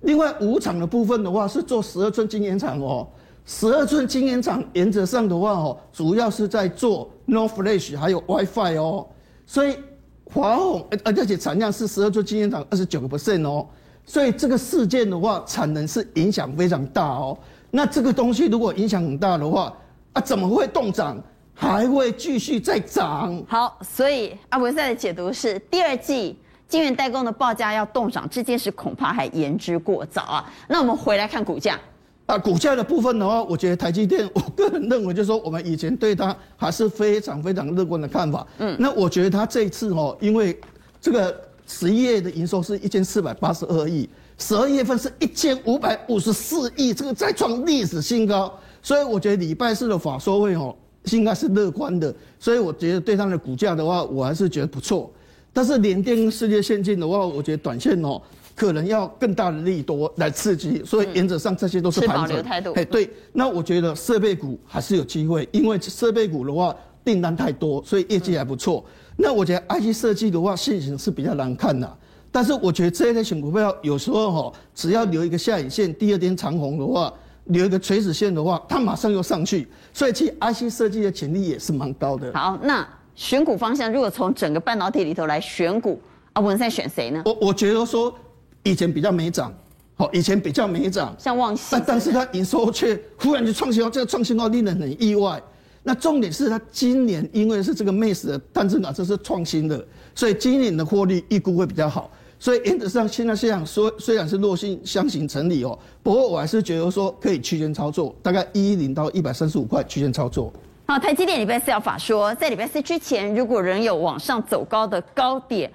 [0.03, 3.09] 另外五厂的部分的话是做十二寸晶圆厂哦，
[3.45, 9.05] 十二寸晶圆厂原则上的话哦，主要是在做 No Flash 还有 WiFi 哦，
[9.45, 9.77] 所以
[10.25, 13.67] 华虹而且产量是十二寸晶圆厂二十九个 percent 哦，
[14.05, 17.37] 所以这个事件的话产能是影响非常大哦，
[17.73, 19.77] 那这个东西如果影响很大的话
[20.13, 21.21] 啊，怎么会动涨？
[21.59, 23.43] 还会继续再涨。
[23.49, 26.37] 好，所以阿文赛的解读是，第二季
[26.69, 30.53] 晶圆代工的报价要动涨，这件事恐怕还言之过早啊。
[30.69, 31.81] 那我们回来看股价
[32.27, 38.47] 啊，股价的部分的话，我觉得台积电，我个人认为就是说，我们以前对它还是非常非常乐观的看法。
[38.59, 40.61] 嗯，那我觉得它这一次哦，因为
[41.01, 41.35] 这个
[41.67, 50.77] 十一月的营收是一千四百八十二亿，十二月份是一千五百五十四亿，这个再创历史新高，所以我觉得礼拜四的法说会哦。
[51.13, 55.11] 应该是乐观的，所以我觉得对它的股价的话，我还是觉得不错。
[55.53, 58.21] 但是联电跟世界先进的话，我觉得短线哦，
[58.55, 60.83] 可能要更大的利多来刺激。
[60.85, 62.43] 所以原则上这些都是盘整。
[62.43, 62.73] 态度。
[62.73, 68.85] 哎，对，那我觉得设备股还是有机会，因为设备股的话订单太多，所以业绩还不错。
[69.17, 71.97] 那我觉得 IC 设计的话，现形是比较难看的。
[72.31, 77.13] 但是我觉得这一类型股票有时候哈，只要留一个下影线，第二天长红的话。
[77.47, 82.33] 留一个垂直线的话，它马上又上去，所以其实 IC 设计的潜力也是蛮高的。
[82.35, 86.01] 好，那选股方向，如果从整个半导体里头来选股，
[86.33, 87.23] 啊，文赛选谁呢？
[87.25, 88.15] 我我觉得说
[88.63, 89.53] 以前比较没涨，
[89.95, 95.41] 好，以前比较没涨，像旺矽，但但是它营收却忽然就创新高，这个创新高令人很意外。
[95.83, 102.11] 那重点是它今年因为是这个 m a s 的单字啊，这是创新的，所以今年的获利预估会比较好。
[102.39, 110.53] 所以原则上，现在这样说，虽然是弱性箱型整理哦，不过我还是觉得说可以区间操作，大概一一零到一百三十五块区间操作。
[110.87, 115.73] 好，台积电礼拜四要法说，在礼拜四之前，如果仍有往上走高的高点，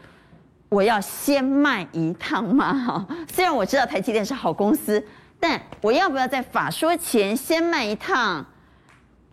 [0.70, 2.74] 我要先卖一趟嘛。
[2.74, 5.04] 哈， 虽然我知道台积电是好公司，
[5.40, 8.46] 但我要不要在法说前先卖一趟，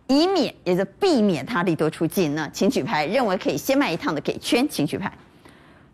[0.08, 2.50] 以免也就避免它利多出尽呢？
[2.52, 5.12] 请举牌，认为可以先卖一趟的给圈，请举牌。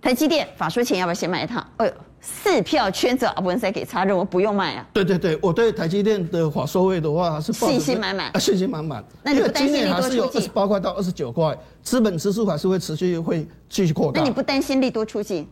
[0.04, 1.66] 台积电法说前要不要先买一趟？
[1.78, 4.86] 哎呦，四票圈子啊，不能再给差认为不用卖啊。
[4.92, 9.02] 对对对，我对台积电的法说会的话是信心满满，啊，信心满满。
[9.22, 10.02] 那你不担心利多出尽？
[10.02, 14.20] 今年还是有二十八块到二十九块，资本支出还是会持续会继续扩大。
[14.20, 15.48] 那你不担心利多出尽？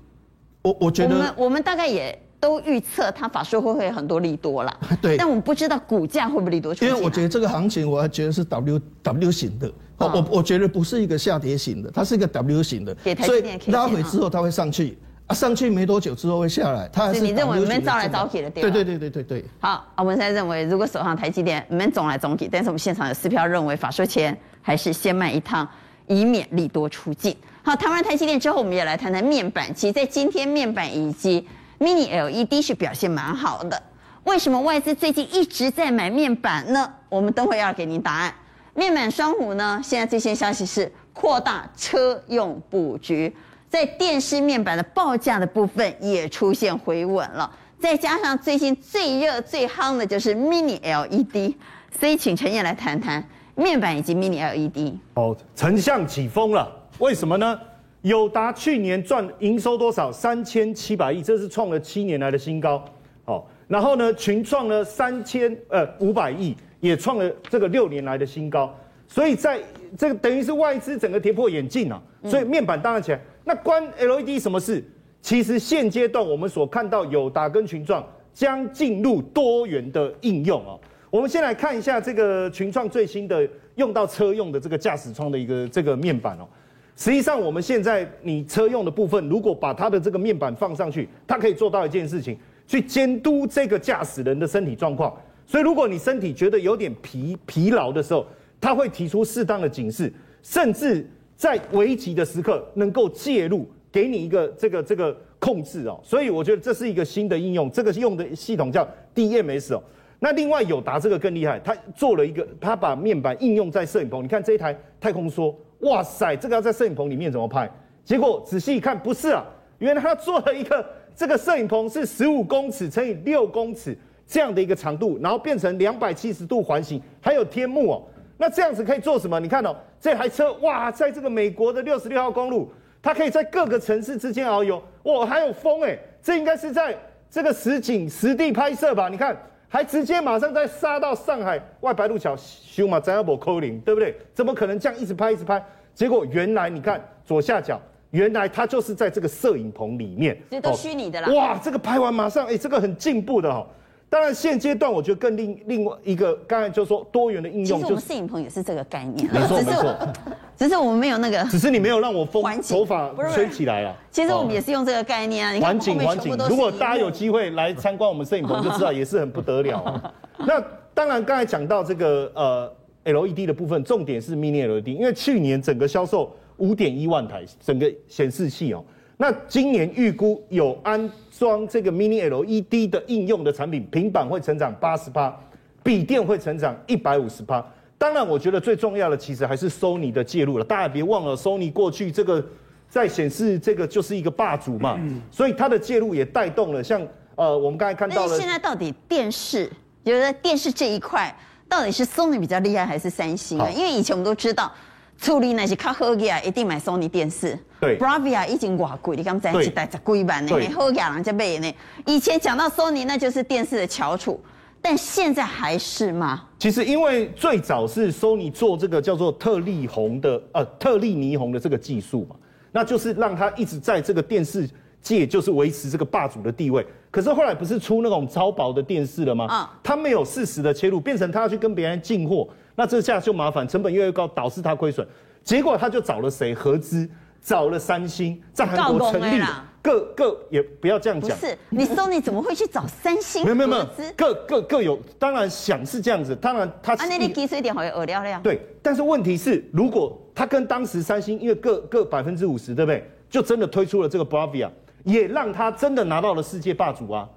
[0.60, 4.76] 我我觉得，我们我们大概也都预测它法说会会有很多利多了。
[5.00, 6.85] 对，但我们不知道股价会不会利多出。
[6.85, 9.72] 因为我觉得这个行情，我还觉得是 W W 型的。
[9.96, 14.98] 我我我觉得不是一个下跌型的，它是一个 W 型的，所以拉回之后它会上去。
[15.28, 18.70] 啊，上去没多久之后会下来，它还是你认为你们招来招去的对吧？
[18.70, 19.44] 对对对对对对。
[19.61, 25.66] 好，阿文赛认为，如果手上台积电，你们总来总去，但是我们现场有四票认为，法说前还是先卖一趟，
[26.09, 27.37] 以免利多出尽。
[27.62, 29.72] 好，谈完台积电之后，我们也来谈谈面板。
[29.72, 31.46] 其实，在今天面板以及
[31.82, 33.82] Mini LED 是表现蛮好的。
[34.22, 36.88] 为什么外资最近一直在买面板呢？
[37.08, 38.32] 我们等会要给您答案。
[38.72, 43.34] 面板双虎呢，现在最新消息是扩大车用布局。
[43.68, 51.54] 在电视面板的报价的部分也出现回稳了，再加上最近最热最夯的就是 Mini LED，
[51.98, 54.94] 所以请陈燕来谈谈面板以及 Mini LED。
[55.14, 57.58] 哦，成像起风了，为什么呢？
[58.02, 60.10] 友达去年赚营收多少？
[60.10, 62.84] 三千七百亿，这是创了七年来的新高。
[63.24, 68.74] 好，然后呢，群创了三千呃五百亿，也创了这个六年来的新高。
[69.06, 69.60] 所以在
[69.96, 73.20] 这个等于是外资整个跌破眼镜啊，所以面板当然起来。
[73.44, 74.82] 那关 LED 什么事？
[75.20, 80.74] 其实现阶段我们所看到友达跟群创将进入多元的应用啊。
[81.08, 86.48] 我们先来看一下这个群创最新的用到车用的这个驾驶窗的一个这个面板哦。
[86.94, 95.12] 实际上我们现在你车用的部分，如果把它的这个面板放上去，它可以做到一件事情，去监督这个驾驶人的身体状况。
[95.46, 98.24] 所以如果你身体觉得有点疲疲劳的时候，
[98.61, 105.98] 它会提出适当的警示，甚至在危急的时刻能够介入，给你一个这个这个控制哦。
[106.05, 109.83] 所以我觉得这是一个新的应用，这个用的系统叫 DMS 哦。
[110.20, 114.22] 那另外友达这个更厉害，他做了一个，他把面板应用在摄影棚。
[114.22, 117.70] 你看这一台太空梭，哇塞，这个要在摄影棚里面怎么拍？
[118.04, 119.44] 结果仔细一看，不是啊，
[119.78, 128.02] 原来他做了一个这个摄影棚是十五公尺乘以六公尺这样的一个长度，然后变成两百七十度环形，还有天幕哦。
[128.38, 129.38] 那这样子可以做什么？
[129.40, 132.70] 你看哦，这台车哇，在这个美国的六十六号公路，
[133.02, 136.96] 它可以在各个城市之间遨游，哇，还有风哎，这应该是在
[137.30, 139.08] 这个实景实地拍摄吧？
[139.08, 139.36] 你看。
[139.72, 144.14] 还直接马上再杀到上海外白鹿桥修嘛，咱要不扣零，对不对？
[144.35, 145.64] 怎么可能这样一直拍一直拍？
[145.94, 147.80] 结果原来你看左下角，
[148.11, 151.32] 原来它就是在这个摄影棚里面，这都虚拟的啦。
[151.32, 153.66] 哇，这个拍完马上，哎，这个很进步的哈。
[154.11, 159.26] 当然现阶段我觉得更另另外一个，刚才就说多元的应用，就是摄影棚也是这个概念。
[159.32, 159.96] 没错没错。
[160.62, 163.92] 只是我们没有那个，只是你没有让我风头发吹起来了。
[164.12, 165.61] 其实我们也是用这个概念啊。
[165.61, 170.14] 环境环境，如果大家有机会来参观我们摄影棚，就知道也是很不得了啊。
[170.46, 172.72] 那当然，刚才讲到这个呃
[173.03, 178.85] LED 的部分，重点是 Mini LED，因为去年整个销售五点一万台整个显示器哦。
[179.16, 185.37] 那今年预估有安装这个 Mini LED 的应用的产品，平板会成长八十趴，
[185.83, 187.66] 笔电会成长一百五十趴。
[188.02, 190.64] 当然，我觉得最重要的其实还是 Sony 的介入了。
[190.64, 192.44] 大家别忘了，Sony 过去这个
[192.88, 194.98] 在显示这个就是一个霸主嘛，
[195.30, 197.00] 所以它的介入也带动了像
[197.36, 198.36] 呃，我们刚才看到了。
[198.36, 199.70] 现在到底电视，
[200.04, 201.32] 觉得电视这一块
[201.68, 203.70] 到底是 Sony 比较厉害还是三星啊？
[203.70, 204.72] 因为以前我们都知道，
[205.16, 207.56] 处理那些卡好嘅一定买 Sony 电视。
[207.80, 211.72] 对，Bravia 已经挂贵，你刚才一代十几万呢，好嘅人家买呢。
[212.04, 214.42] 以前讲到 Sony，那就是电视的翘楚。
[214.82, 216.42] 但现在还是吗？
[216.58, 222.34] 其实因为最早是 Sony 做这个叫做特丽红的呃特丽霓虹的这个技术嘛，
[222.72, 224.68] 那就是让它一直在这个电视
[225.00, 226.84] 界就是维持这个霸主的地位。
[227.10, 229.46] 可是后来不是出那种超薄的电视了吗？
[229.46, 235.06] 啊，他没有适时的切入，变成它要去跟别人进货，那这下就麻烦，成本越来越高，导致它亏损。
[235.44, 237.08] 结果他就找了谁合资？
[237.42, 239.64] 找了三星，在韩国成立了。
[239.82, 243.42] 各各也不要这样讲，不是你 Sony 怎么会去找三星？
[243.42, 246.92] 没有没有没有，各各各有，当然想是这样子，当然他。
[246.92, 248.40] 啊，那你技术一点好像饵料了呀。
[248.44, 253.04] 对，但是问题是，如果他跟当时三星，因为各各百分之五十，对不对？
[253.28, 254.70] 就真的推出了这个 Bravia，
[255.02, 257.28] 也让他真的拿到了世界霸主啊，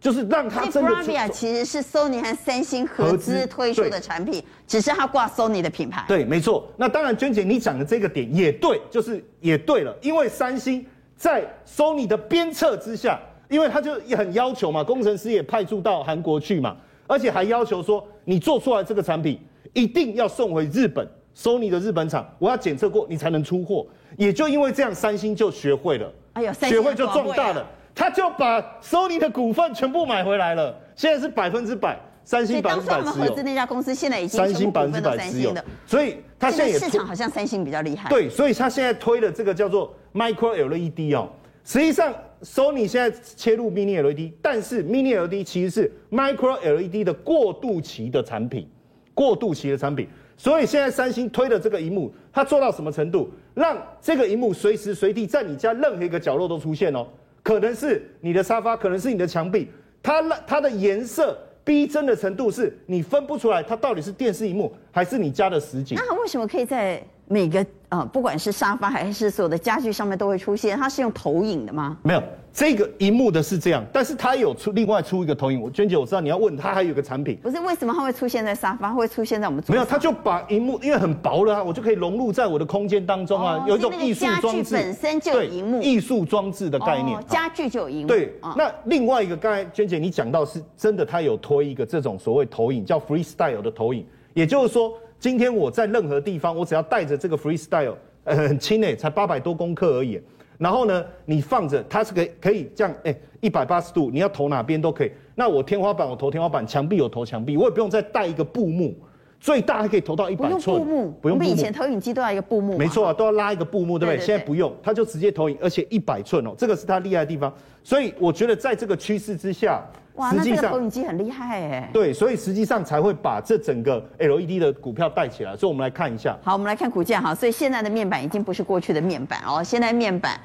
[0.00, 0.90] 就是让他真的。
[0.90, 6.02] Bravia 其实是 Sony 和三星合资推出的产品，只是他挂 Sony 的品牌。
[6.08, 6.66] 对，没错。
[6.78, 10.86] 那当然，娟姐你讲的这个点也对，就是也对了，因为三星。
[11.20, 16.74] 在 Sony 的鞭策之下，因为他就也很要求嘛，工程师也派驻到韩国去嘛，
[17.06, 19.38] 而且还要求说，你做出来这个产品
[19.74, 21.06] 一定要送回日本
[21.36, 23.86] Sony 的日本厂，我要检测过你才能出货。
[24.16, 33.12] 也就因为这样，三星就学会了，哎呦，学会就壮大了，他就把 Sony 的股份全部买回来了，现在是百分之百，三星百分之百持有。
[33.12, 38.08] 所以当初我们合资那家公司现在已经三星百分之百持有的，所以它现在也市场好像三星比较厉害。
[38.08, 39.94] 对，所以它现在推的这个叫做。
[40.12, 41.28] Micro LED 哦，
[41.62, 48.68] 实际上 Sony 现在切入 Mini LED，但是 Mini LED 其实是 Micro LED 的过渡期的产品，
[49.14, 50.08] 过渡期的产品。
[50.36, 53.30] 所以现在三星推的这个荧幕，它做到什么程度？
[53.54, 57.06] 让这个荧幕随时随地在你家任何一个角落都出现哦，
[57.44, 59.68] 可能是你的沙发，可能是你的墙壁，
[60.02, 65.96] 它它的颜色逼真的程度是你分不出来它到底是电视荧幕还是你家的实景。
[65.98, 67.02] 那为什么可以在？
[67.32, 71.96] 每个呃，不管是沙发还是所有的家具上面都会出现，它是用投影的吗？
[72.02, 72.20] 没有，
[72.52, 75.60] 这个荧幕的是这样，但是它有出另外出一个投影。
[75.60, 77.38] 我娟姐，我知道你要问，它还有一个产品。
[77.40, 79.62] 不是为什么它会出现在沙发，会出现在我们？
[79.68, 84.74] 没有，它就把荧幕因为很薄了啊，我就可以融入在我的空间当中啊，哦、有一种艺术装置。
[84.74, 88.08] 本身就有荧幕，艺术装置的概念，哦、家具就有荧幕。
[88.08, 94.04] 对，哦、那另外一个刚才娟姐你讲到是真的，它有推一个这种所谓投影，叫 Freestyle 的投影，
[94.34, 94.92] 也就是说。
[95.20, 97.94] 今天我在任何地方，我只要带着这个 Freestyle，
[98.24, 100.18] 呃，很轻诶，才八百多公克而已。
[100.56, 105.12] 然后呢，你放着它是可以可以这样，哎，一百八十度，你要投哪边都可以。
[105.34, 108.94] 那我天花板我投天花板，墙壁我投墙壁，我也不用再带一个布幕，
[109.38, 110.60] 最大还可以投到一百寸。
[110.62, 111.50] 不用布幕，不用布幕。
[111.50, 112.78] 我们以前投影机都要一个布幕。
[112.78, 114.16] 没错啊，都要拉一个布幕，对不对？
[114.16, 117.52] 对对对，现在不用，它就直接投影，而且一百寸哦，这个是它厉害的地方。
[117.84, 119.84] 所以我觉得在这个趋势之下。
[120.14, 121.88] 哇，那这个投影机很厉害哎。
[121.92, 125.56] 对，所以实际上才会把这整个 LED 的股票带起来。
[125.56, 126.36] 所以我们来看一下。
[126.42, 127.34] 好，我们来看股价哈。
[127.34, 130.38] 所以现在的面板已经不是过去的面板哦，现在面板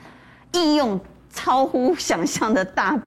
[0.53, 0.99] 应用
[1.30, 2.97] 超乎想象的大。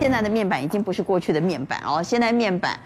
[0.00, 2.78] 现在的面板已经不是过去的面板哦，现在面板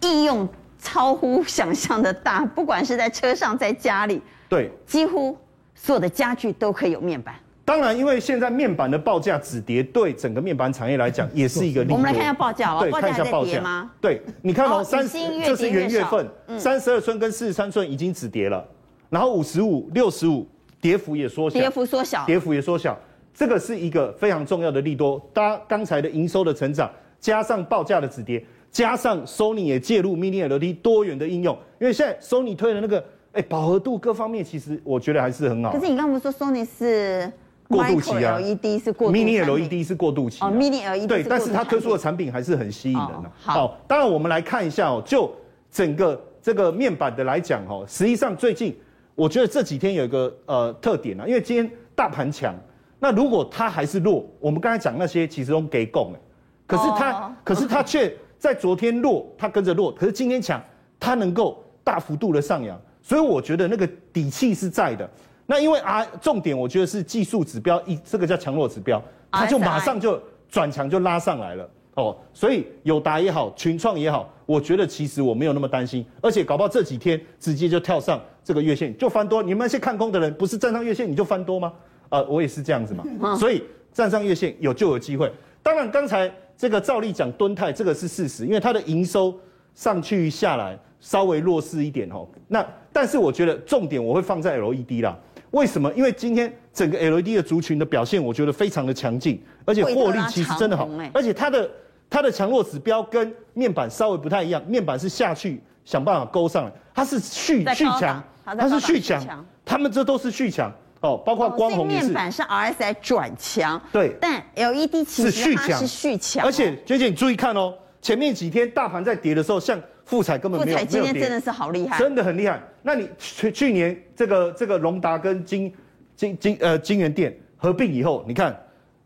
[0.00, 0.48] 应用。
[0.82, 5.38] 超乎想象的大，不管是在车上，在家里，对，几乎
[5.76, 7.36] 所有的家具都可以有面板。
[7.64, 11.92] 当然，因为现在面板的报价止跌，对整个面板产业来讲也是一个利。
[11.92, 13.90] 我们来看一下报价，对，看一下报价吗？
[14.00, 16.28] 对，你看哦，三十，这是元月份，
[16.58, 18.66] 三十二寸跟四十三寸已经止跌了，
[19.08, 20.44] 然后五十五、六十五
[20.80, 22.98] 跌幅也缩小，跌幅缩小，跌幅也缩小，
[23.32, 25.24] 这个是一个非常重要的利多。
[25.32, 28.44] 大家刚才的营收的成长，加上报价的止跌。
[28.72, 35.72] 加上 Sony 也介入 Mini LED 多元的应用，因为现在 Sony 推的那个，哎，饱和度各方面其实我觉得还是很好。
[35.72, 37.30] 可是你刚刚不是说 Sony 是
[37.68, 40.42] 过渡期啊？LED 是过渡，Mini LED 是过渡期。
[40.42, 43.30] 哦，Mini LED 对，但是它推出的产品还是很吸引人的。
[43.42, 45.30] 好，当然我们来看一下哦，就
[45.70, 48.74] 整个这个面板的来讲哦，实际上最近
[49.14, 52.54] 我觉得这几天有一个呃特点啊，因为今天大盘强，
[52.98, 56.20] 那如果它还是弱，我们刚才讲那些其实都给供哎，
[56.66, 58.10] 可是它，可是它却。
[58.42, 60.60] 在昨天弱，它跟着弱，可是今天强，
[60.98, 65.08] 它能够大幅度的上扬，所以我觉得那个底气是在的。
[65.46, 72.16] 那因为啊，重点我觉得是技术指标一，这个叫强弱指标，它就马上就转强就拉上来了哦。
[72.32, 79.40] 所以友达也好，群创也好，我觉得其实我没有那么担心，而且搞不好这几天直接就跳上这个月线就翻多。
[79.40, 81.72] 你们那些看空的人，不是站上月线你就翻多吗？
[82.08, 83.36] 呃，我也是这样子嘛。
[83.36, 83.62] 所以
[83.92, 85.32] 站上月线有就有机会。
[85.62, 86.28] 当然刚才。
[86.56, 89.34] 这个照例讲敦泰，这个是事实，因为它的营收
[89.74, 92.26] 上去下来稍微弱势一点哦。
[92.48, 95.16] 那但是我觉得重点我会放在 LED 啦。
[95.50, 95.92] 为什么？
[95.92, 100.88] 因为今天整个 LED 的族群的表现，我觉得非常的强劲，而且获利其实真的好。
[101.12, 101.70] 而且它的
[102.08, 110.72] 它的强弱指标跟面板稍微不太一样，面板是下去想办法勾上来，它是续续强，它是续强，他们这都是续强。
[111.02, 122.62] 哦，包括光弘面板是 RSI 转强，对，但 LED 其实它是续强，而且娟姐你注意看哦，前面几天大盘在跌的时候，像富彩根本没有，富彩今天真的是好厉害，真的很厉害。
[122.82, 125.72] 那你去去年这个这个隆达跟金
[126.14, 128.56] 金金呃金源店合并以后，你看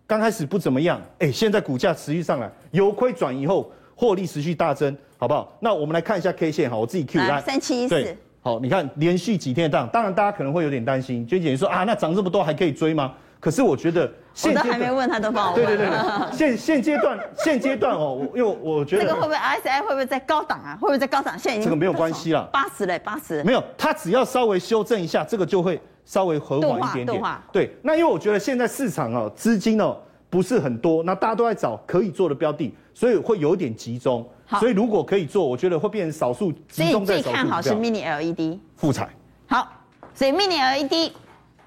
[0.06, 5.56] 刚开始不怎么样，哎，现在股价持续上来，由亏转以后获利持续大增，好不好？
[5.60, 8.16] 那我们来看一下 K 线哈，我自己 Q 来三七一四。
[8.46, 13.12] 好，你看连续几天的涨，当然大家可能会有点担心，娟姐说啊，那涨这么多还可以追吗？
[13.40, 15.52] 可是我觉得现在还没问他都帮。
[15.52, 15.88] 对对对，
[16.30, 20.78] 现现阶段现阶段哦，因为我觉得这个会不会 RSI 会不会在高档啊？
[20.80, 21.36] 会不会在高档？
[21.36, 23.42] 现在已经这个没有关系了，八十嘞，八十。
[23.42, 27.20] 没有，它只要稍微修正一下，这个就会稍微和缓一点点。
[27.50, 29.96] 对，那因为我觉得现在市场哦，资金哦
[30.30, 34.24] 不是很多，那大家都在找可以做的标的，所以会有点集中。
[34.46, 37.22] 好所以如果可以做，我觉得会变成少数集中在少数。
[37.24, 38.58] 所以最看好是 Mini LED。
[38.76, 39.08] 富采。
[39.48, 39.66] 好，
[40.14, 41.12] 所以 Mini LED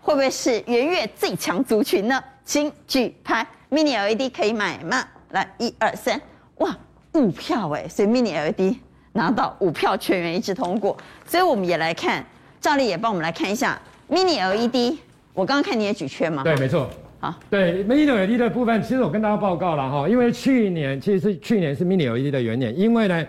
[0.01, 2.23] 会不会是元月最强族群呢？
[2.45, 5.05] 请举牌，Mini LED 可以买吗？
[5.31, 6.19] 来，一二三，
[6.59, 6.75] 哇，
[7.13, 7.87] 五票哎！
[7.87, 8.77] 所以 Mini LED
[9.11, 10.97] 拿到五票，全员一致通过。
[11.25, 12.25] 所以我们也来看，
[12.61, 14.97] 赵丽也帮我们来看一下 Mini LED。
[15.33, 16.43] 我刚刚看你也举圈吗？
[16.43, 16.89] 对，没错。
[17.21, 23.27] 好，对 Mini LED 的部分，其实我跟大家报告了哈，因为去年其实是去年是 Mini LED 的元年，因为呢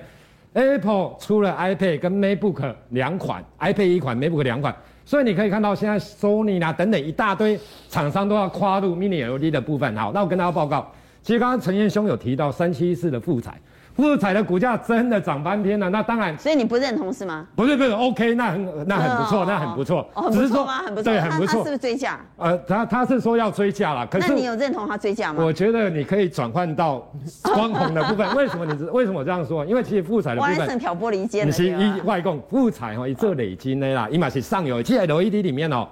[0.53, 4.73] ，Apple 出了 iPad 跟 MacBook 两款，iPad 一款，MacBook 两款，
[5.05, 9.97] 所以你可以看到现在 Sony 啊等等一大堆厂商都要跨入 Mini LED 的部分。
[9.97, 10.89] 好，那我跟大家报告，
[11.21, 13.61] 其实刚刚陈彦兄有提到三七四的复彩。
[14.01, 17.47] 富彩的股价真的涨翻天了，那当然，所以你不认同是吗？
[17.55, 21.47] 不是不是，OK，那很那很不错，那很不错，只是说很不错，对，很不错。
[21.47, 22.19] 他是不是追价？
[22.37, 25.45] 呃，他他是说要追价了，可是那你有认同他追价吗？
[25.45, 27.07] 我觉得你可以转换到
[27.43, 28.29] 光弘的部分。
[28.35, 29.65] 为什么你为什么我这样说？
[29.67, 31.47] 因为其实富彩的部分，挑拨离间。
[31.47, 35.87] 你是以外供富彩哈，以这累积的啦，伊嘛是上游，其实 LED 里面哦，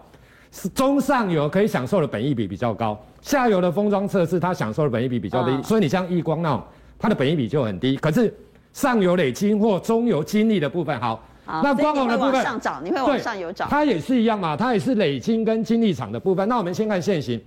[0.50, 6.62] 是中上游可以享受的本益比比较高，下游的封装测试它享受的本益比比较低，所以你像易光那种，
[6.98, 8.34] 它的本益比就很低，可是。
[8.70, 16.46] 上游磊晶或中游金利的部分，好，好那光红的部分，上涨，你会往上游涨，它也是一样嘛，它也是磊晶跟晶焽厂的部分。
[16.48, 17.40] 那我们先看现行，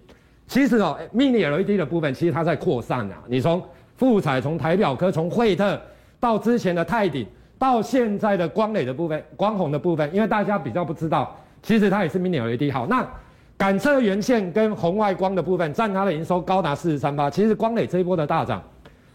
[0.45, 3.23] 其实哦，Mini LED 的部分，其实它在扩散啊。
[3.27, 3.63] 你从
[3.95, 5.79] 富彩、从台表科、从惠特
[6.19, 7.25] 到之前的泰鼎，
[7.57, 12.73] 到现在的光磊的部分，光红的部分，因为大家比较不知道，其实它也是 Mini LED。
[12.73, 13.07] 好，那
[13.55, 17.29] 感测元件跟红外光的部分占它的营收高达四十三趴。
[17.29, 18.61] 其实光磊这一波的大涨，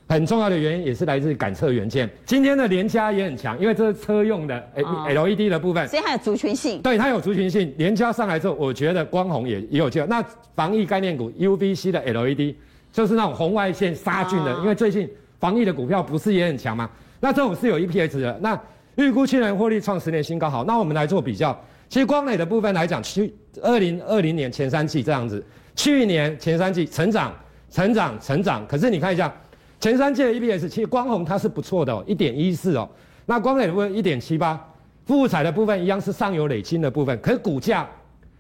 [0.08, 2.08] 很重要的原因也是来自于感测元件。
[2.24, 6.80] 今天的联家也很强，因为这是车用的 LED 的部分，所以它有族群性。
[6.82, 7.72] 对，它有族群性。
[7.76, 10.06] 联家上来之后，我觉得光弘也也有机会。
[10.06, 12.54] 那防疫概念股 UVC 的 LED，
[12.92, 15.08] 就是那种红外线杀菌的，因为最近。
[15.38, 16.88] 防疫的股票不是也很强吗？
[17.20, 18.38] 那这种是有 EPS 的。
[18.40, 18.58] 那
[18.94, 20.48] 预估去年获利创十年新高。
[20.48, 21.54] 好，那我们来做比较。
[21.90, 23.32] 其实光磊的部分来讲，去
[23.62, 25.44] 二零二零年前三季这样子，
[25.74, 27.34] 去年前三季成长、
[27.70, 28.66] 成长、成长。
[28.66, 29.30] 可是你看一下
[29.78, 32.88] 前三季的 EPS，其实光弘它是不错的哦，一点一四哦。
[33.26, 34.58] 那光磊的部分一点七八，
[35.04, 37.86] 富彩的部分一样是上游累金的部分，可是股价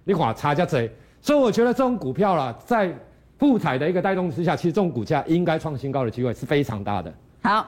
[0.04, 0.90] 你看差价贼。
[1.20, 2.92] 所以我觉得这种股票啦，在
[3.38, 7.12] 富彩的一个带动之下，其实这种股价应该创新高的机会是非常大的。
[7.42, 7.66] 好，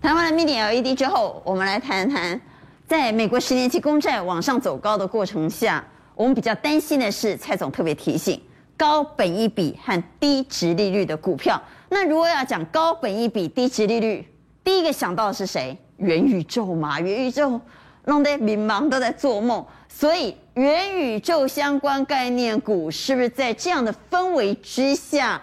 [0.00, 2.40] 谈完了 Mini LED 之后，我们来谈谈，
[2.86, 5.84] 在美国十年期公债往上走高的过程下，
[6.14, 8.40] 我们比较担心的是，蔡总特别提醒，
[8.76, 11.60] 高本益比和低殖利率的股票。
[11.92, 14.26] 那如果要讲高本益比、低殖利率，
[14.64, 15.76] 第一个想到的是谁？
[15.98, 17.60] 元宇宙嘛，元宇宙
[18.06, 20.36] 弄得迷茫都在做梦，所以。
[20.54, 25.40] 元宇宙相关概念股是不是在这样的氛围之下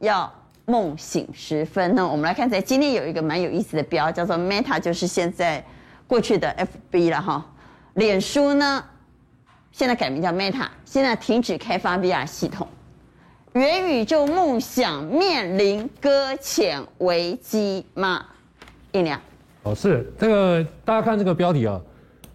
[0.00, 0.30] 要
[0.66, 2.06] 梦醒时分呢？
[2.06, 5.64] 我们来看，在今天有一个蛮有意思的标，叫做 Meta，就是现在
[6.06, 6.54] 过去的
[6.92, 7.42] FB 了哈。
[7.94, 8.84] 脸书呢，
[9.72, 12.68] 现在改名叫 Meta，现在停止开发 VR 系统，
[13.54, 18.20] 元宇宙梦想面临搁浅危机吗？
[18.90, 19.20] 一良，
[19.62, 21.80] 哦，是这个，大家看这个标题啊。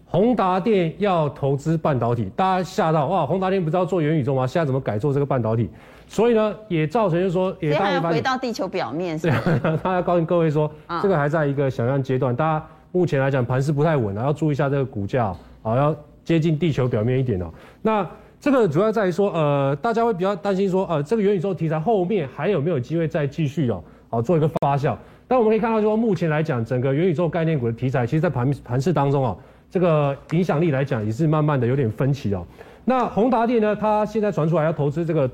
[0.06, 3.26] 宏达电要投资半导体，大家吓到哇！
[3.26, 4.46] 宏达电不知道做元宇宙吗？
[4.46, 5.68] 现在怎么改做这个半导体？
[6.08, 9.30] 所以呢，也造成就是说，也大家回到地球表面是。
[9.30, 15.26] 对，他要告诉各位说，这个还在一个想象阶段，大家目前来讲盘势不太稳啊，要注意一下这个股价
[15.62, 15.94] 啊，要
[16.24, 17.52] 接近地球表面一点哦。
[17.82, 18.08] 那
[18.40, 24.96] 这个主要在于说，呃，大家会比较担心说，呃，这个元宇宙题材后面还有没有机会再继续哦，好做一个发酵？
[25.28, 29.36] 但我们可以看到说，目前来讲，整个元宇宙概念股的题材，其实在盘盘市当中啊。
[29.70, 32.44] 这个影响力来讲，也是慢慢的有点分歧哦。
[32.84, 35.30] 那宏达电呢，它现在传出来要投资这个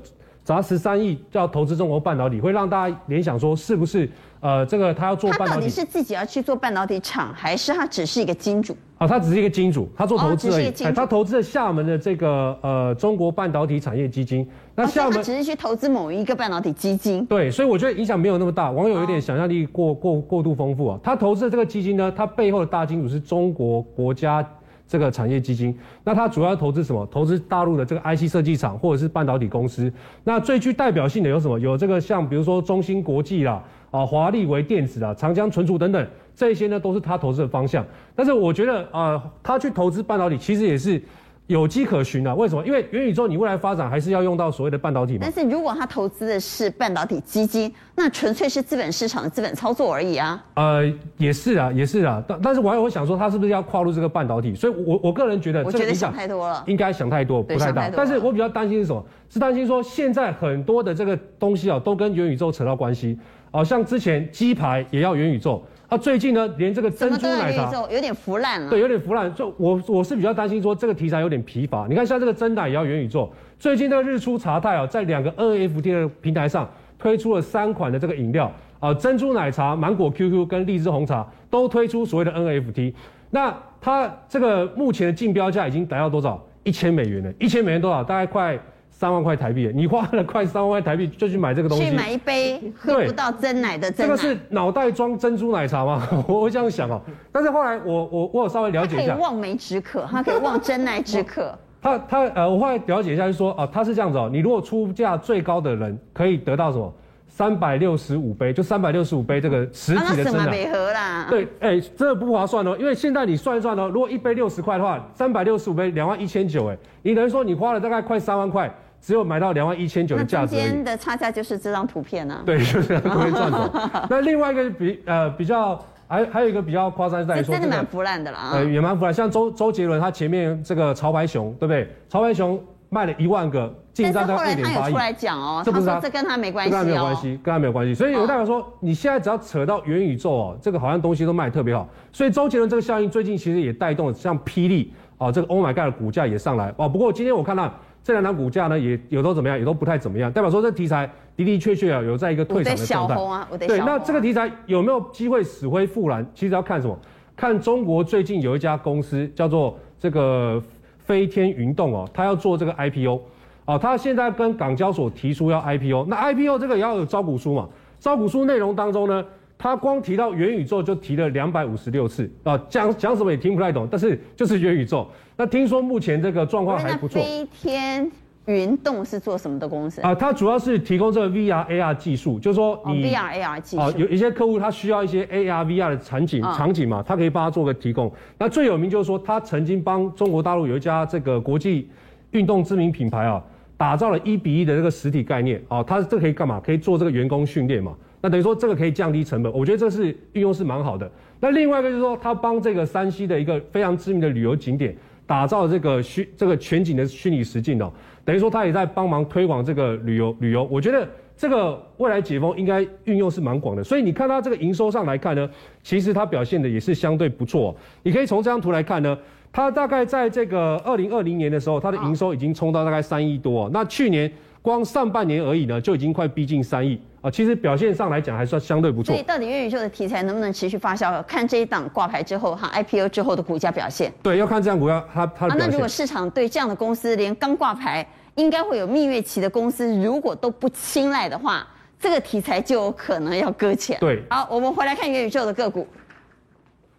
[0.47, 5.51] 砸十三亿，要投资中国半导体，会让大家联想说，是不是呃，这个他要做半导体？
[5.51, 8.73] 他到底是自己要去做半导体厂，还是他只是一个金主？
[8.97, 10.69] 啊，他只是一个金主，他做投资而已。
[10.69, 14.49] 哦、他投资了厦门的这个呃中国半导体产业基金。
[14.73, 17.25] 那厦门、哦、只是去投资某一个半导体基金。
[17.25, 18.71] 对，所以我觉得影响没有那么大。
[18.71, 20.99] 网友有点想象力过过过度丰富啊。
[21.03, 24.49] 他投资的这个基金呢，他背后的大金主是中国国家。
[24.87, 27.05] 这个产业基金，那它主要投资什么？
[27.11, 29.91] 投资大陆的这个 IC 设计厂或者是半导体公司。
[30.23, 31.59] 那最具代表性的有什么？
[31.59, 33.61] 有这个像比如说中芯国际啦，
[33.91, 37.85] 啊华力微电子啊，长江存储等等，这些呢都是他投资的方向。
[38.15, 41.01] 但是我觉得啊，他去投资半导体其实也是。
[41.47, 42.35] 有迹可循啊？
[42.35, 42.65] 为什么？
[42.65, 45.19] 因为元宇宙你未来发展还是要用到所谓的半导体嘛。
[45.21, 50.43] 但是如果他投资的是半导体基金，那纯粹是资本市场的资本操作而已啊。
[50.55, 50.83] 呃，
[51.17, 52.21] 也是啊，也是啊。
[52.27, 54.53] 但但是我还会想说，他是不是要跨入这个半导体？
[54.53, 57.89] 所以我，我我个人觉得，我觉得想太多了，应该想太多，不太大。
[57.89, 59.05] 但是我比较担心是什么？
[59.29, 63.17] 是担心说现在很多的这个东西啊，都跟元宇宙扯到关系。
[63.51, 65.63] 好像之前鸡排也要元宇宙。
[65.89, 68.69] 啊，最近呢，连这个珍珠奶茶有点腐烂了。
[68.69, 69.33] 对，有点腐烂。
[69.33, 71.87] 就我我是比较担心说这个题材有点疲乏。
[71.87, 73.31] 你看，像这个真奶也要元宇宙。
[73.57, 76.69] 最近这个日出茶太啊，在两个 NFT 的平台上
[76.99, 82.93] 推出了三款的这个饮料啊，珍珠奶茶、芒果 QQ 跟荔枝红茶都推出所谓的 NFT。
[83.29, 86.43] 那它这个目前的竞标价已经达到多少？
[86.63, 87.31] 一千美元了。
[87.39, 88.03] 一千美元多少？
[88.03, 88.59] 大概快。
[88.99, 93.91] 三万块台币，你花了快三万块台币就去买这个东西，去买一杯喝不到真奶的。
[93.91, 96.07] 这个是脑袋装珍珠奶茶吗？
[96.27, 96.99] 我会这样想哦。
[97.31, 101.55] 但是后来我我我有稍微了解一下，可以望梅止渴，它可以望真奶止渴。
[101.79, 104.27] 他他呃，我后来了解一下，就是说啊，他是这样子哦。
[104.33, 106.91] 你如果出价最高的人，可以得到什么？
[107.27, 110.45] 三百六十五杯，就三百六十五杯这个实体的真奶。
[110.45, 111.27] 啊、没喝啦。
[111.29, 112.75] 对，哎、欸，真的不划算哦。
[112.79, 118.73] 因为现在你算一算哦，如果一杯六十块的话，三百六十五杯两万一千九，哎，你等于说你花了大概快三万块。
[119.07, 122.43] 只有买到两万一千九的价值，中间的差价就是这张图片呢、啊。
[122.45, 123.71] 对，就是这样赚的。
[124.11, 128.49] 那另外一个比呃比较还还有一个比较夸张是在说，真的蛮腐烂的了啊。
[128.55, 129.13] 呃，也蛮腐烂。
[129.13, 131.89] 像周周杰伦他前面这个潮牌熊，对不对？
[132.09, 134.73] 潮牌熊卖了一万个，进账到二点八亿。
[134.73, 137.95] 但是后来他有出来讲哦，这不是他，他说这跟他没关系、哦，跟他没有关系，跟他没有关系。
[137.95, 141.87] 所以有代表说，你现在只要扯到元宇宙哦，这个好像东西都卖得特别好。
[142.11, 144.91] 所以周杰伦这个效应最近其实也带动了像霹雳。
[145.19, 146.87] 哦，这个 Oh my God 的股价也上来哦。
[146.87, 147.73] 不过今天我看到
[148.07, 151.05] 这两档股价呢也有都怎么样，也都不太怎么样，代表说这题材
[151.35, 153.15] 的的确确啊有在一个退场的状态。
[153.15, 156.25] 啊，对，那这个题材有没有机会死灰复燃？
[156.33, 156.97] 其实要看什么？
[157.35, 160.63] 看中国最近有一家公司叫做这个
[160.99, 163.19] 飞天云动哦，它要做这个 IPO，
[163.65, 167.67] 哦，它现在跟港交所提出要 IPO，那 IPO 这个也要有招股书嘛？
[167.99, 169.21] 招股书内容当中呢，
[169.57, 175.07] 他光提到元宇宙就提了两百五十六次啊，讲讲什么也听不太懂，但是就是元宇宙。
[175.35, 177.21] 那听说目前这个状况还不错。
[177.21, 178.09] 飞天
[178.45, 180.15] 云动是做什么的公司啊？
[180.15, 188.11] 它主要是提供这个 VR AR 技术，就是说你 VR AR 技术啊，有一些客户他需要一些 AR VR 的场景场景嘛，他可以帮他做个提供。
[188.37, 191.89] 那最有名就是说，他曾经帮中国大陆有一家这个国际
[192.31, 193.43] 运动知名品牌啊，
[193.75, 196.61] 打造了一比一的这个实体概念啊，它这个可以干嘛？
[196.63, 197.93] 可以做这个员工训练嘛。
[198.27, 201.09] 那等于说这个可以降低成本，我觉得这是运用是蛮好的。
[201.39, 204.93] 那另外一个就是说，他帮这个山西的一个非常知名的旅游景点
[205.25, 207.89] 打造这个虚这个全景的虚拟实境哦，
[208.25, 210.67] 等于说他也在帮忙推广这个旅游旅游。
[210.69, 211.07] 我觉得
[211.37, 213.81] 这个未来解封应该运用是蛮广的。
[213.81, 215.49] 所以你看它这个营收上来看呢，
[215.81, 217.73] 其实它表现的也是相对不错。
[218.03, 219.17] 你可以从这张图来看呢，
[219.53, 223.69] 它大概在这个二零二零年的时候，它的营收已经冲到大概三亿多。
[223.71, 224.29] 那去年。
[224.59, 227.31] 光上半年而已呢，就已经快逼近三亿啊！
[227.31, 229.13] 其实表现上来讲还算相对不错。
[229.13, 234.13] 所以到底元宇宙的题材能不能持续发酵，看这一档挂牌之后哈 IPO 之后的股价表现。
[234.23, 235.61] 对，要看这样股票它它的表现。
[235.61, 241.67] 啊，那如果市场对这样的公司连刚挂牌应该会有蜜月期的公司，如果都不青睐的话，
[241.99, 243.97] 这个题材就有可能要搁浅。
[243.99, 245.87] 对，好，我们回来看元宇宙的个股。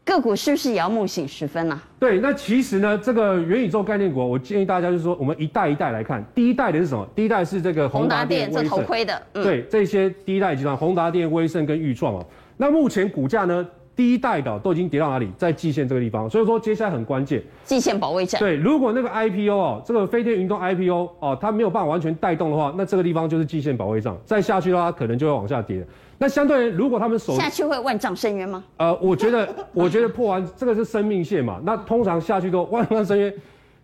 [0.08, 1.82] 个股是不是也要梦醒时分呢、啊？
[2.00, 6.24] 对，那其实呢，这个元宇宙概念股，我建议大家就是说，我们一代一代来看。
[6.34, 7.06] 第一代的是什么？
[7.14, 9.22] 第一代是这个宏达电、这头盔的。
[9.34, 12.26] 嗯、对，这些第一代集团，宏达电、威盛跟裕创哦。
[12.56, 13.64] 那目前股价呢，
[13.98, 15.28] 第一代的都已经跌到哪里？
[15.36, 16.30] 在季线这个地方。
[16.30, 18.38] 所以说接下来很关键，季线保卫战。
[18.38, 24.16] 对，如果那个 IPO 哦，这个飞天云动 IPO 哦，它没有办法完全带动的话，那这个地方就是季线保卫战。
[24.24, 25.84] 再下去的话，可能就会往下跌。
[26.16, 28.62] 那相对于，如果他们手下去会万丈深渊吗？
[28.76, 31.60] 呃，我觉得，我觉得破完这个是生命线嘛。
[31.64, 33.34] 那通常下去都万丈深渊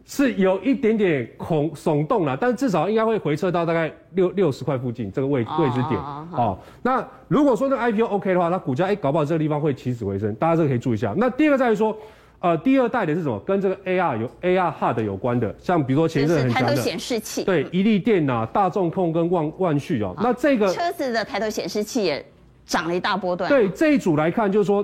[0.06, 5.98] 是有一点点恐耸动了，但是至少应该会回撤到大概六六十块附近这个位位置点
[6.32, 6.58] 哦。
[6.82, 11.14] 那如果说那个 IPO OK 的话，那股价哎搞不好这个地方会起死回生，大家这个可以注意一下。
[11.16, 11.96] 那第二个在于说，
[12.40, 13.38] 呃，第二代的是什么？
[13.40, 20.14] 跟这个 AR 有 AR HUD 有关的，像比如说前一阵很强的抬头显示器，对，一立电呐、大众控跟万万旭哦。
[20.18, 22.24] 那这个车子的抬头显示器也。
[22.66, 23.46] 涨了一大波段。
[23.46, 24.82] 对这一组来看，就是说，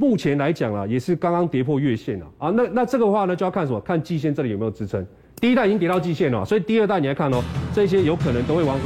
[0.00, 2.48] 目前来讲啊，也是刚刚跌破月线了啊。
[2.56, 3.78] 那那这个话呢，就要看什么？
[3.80, 5.06] 看季线这里有没有支撑。
[5.38, 7.42] 第一代已经跌到季线了，所以第二代你来看哦，
[7.74, 8.84] 这些有可能都会往手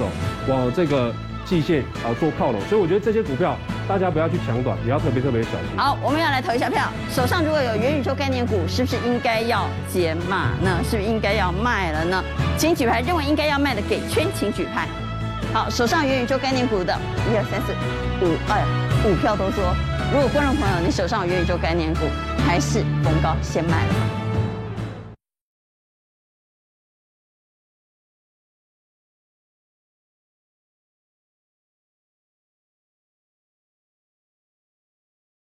[0.48, 2.60] 往这个季线啊做靠拢。
[2.62, 3.56] 所以我觉得这些股票
[3.86, 5.76] 大家不要去抢短，也要特别特别小心。
[5.76, 6.82] 好，我们要来投一下票。
[7.08, 10.80] 手上如果有元宇宙概念股，是不是应该要减码呢？
[10.82, 12.24] 是不是应该要卖了呢？
[12.58, 14.88] 请举牌，认为应该要卖的给圈，请举牌。
[15.54, 16.92] 好，手上元宇宙概念股的，
[17.30, 17.72] 一二三四
[18.20, 18.66] 五，哎呀，
[19.06, 19.72] 五票都说。
[20.12, 22.00] 如果观众朋友你手上有元宇宙概念股，
[22.44, 24.23] 还是逢高先卖了。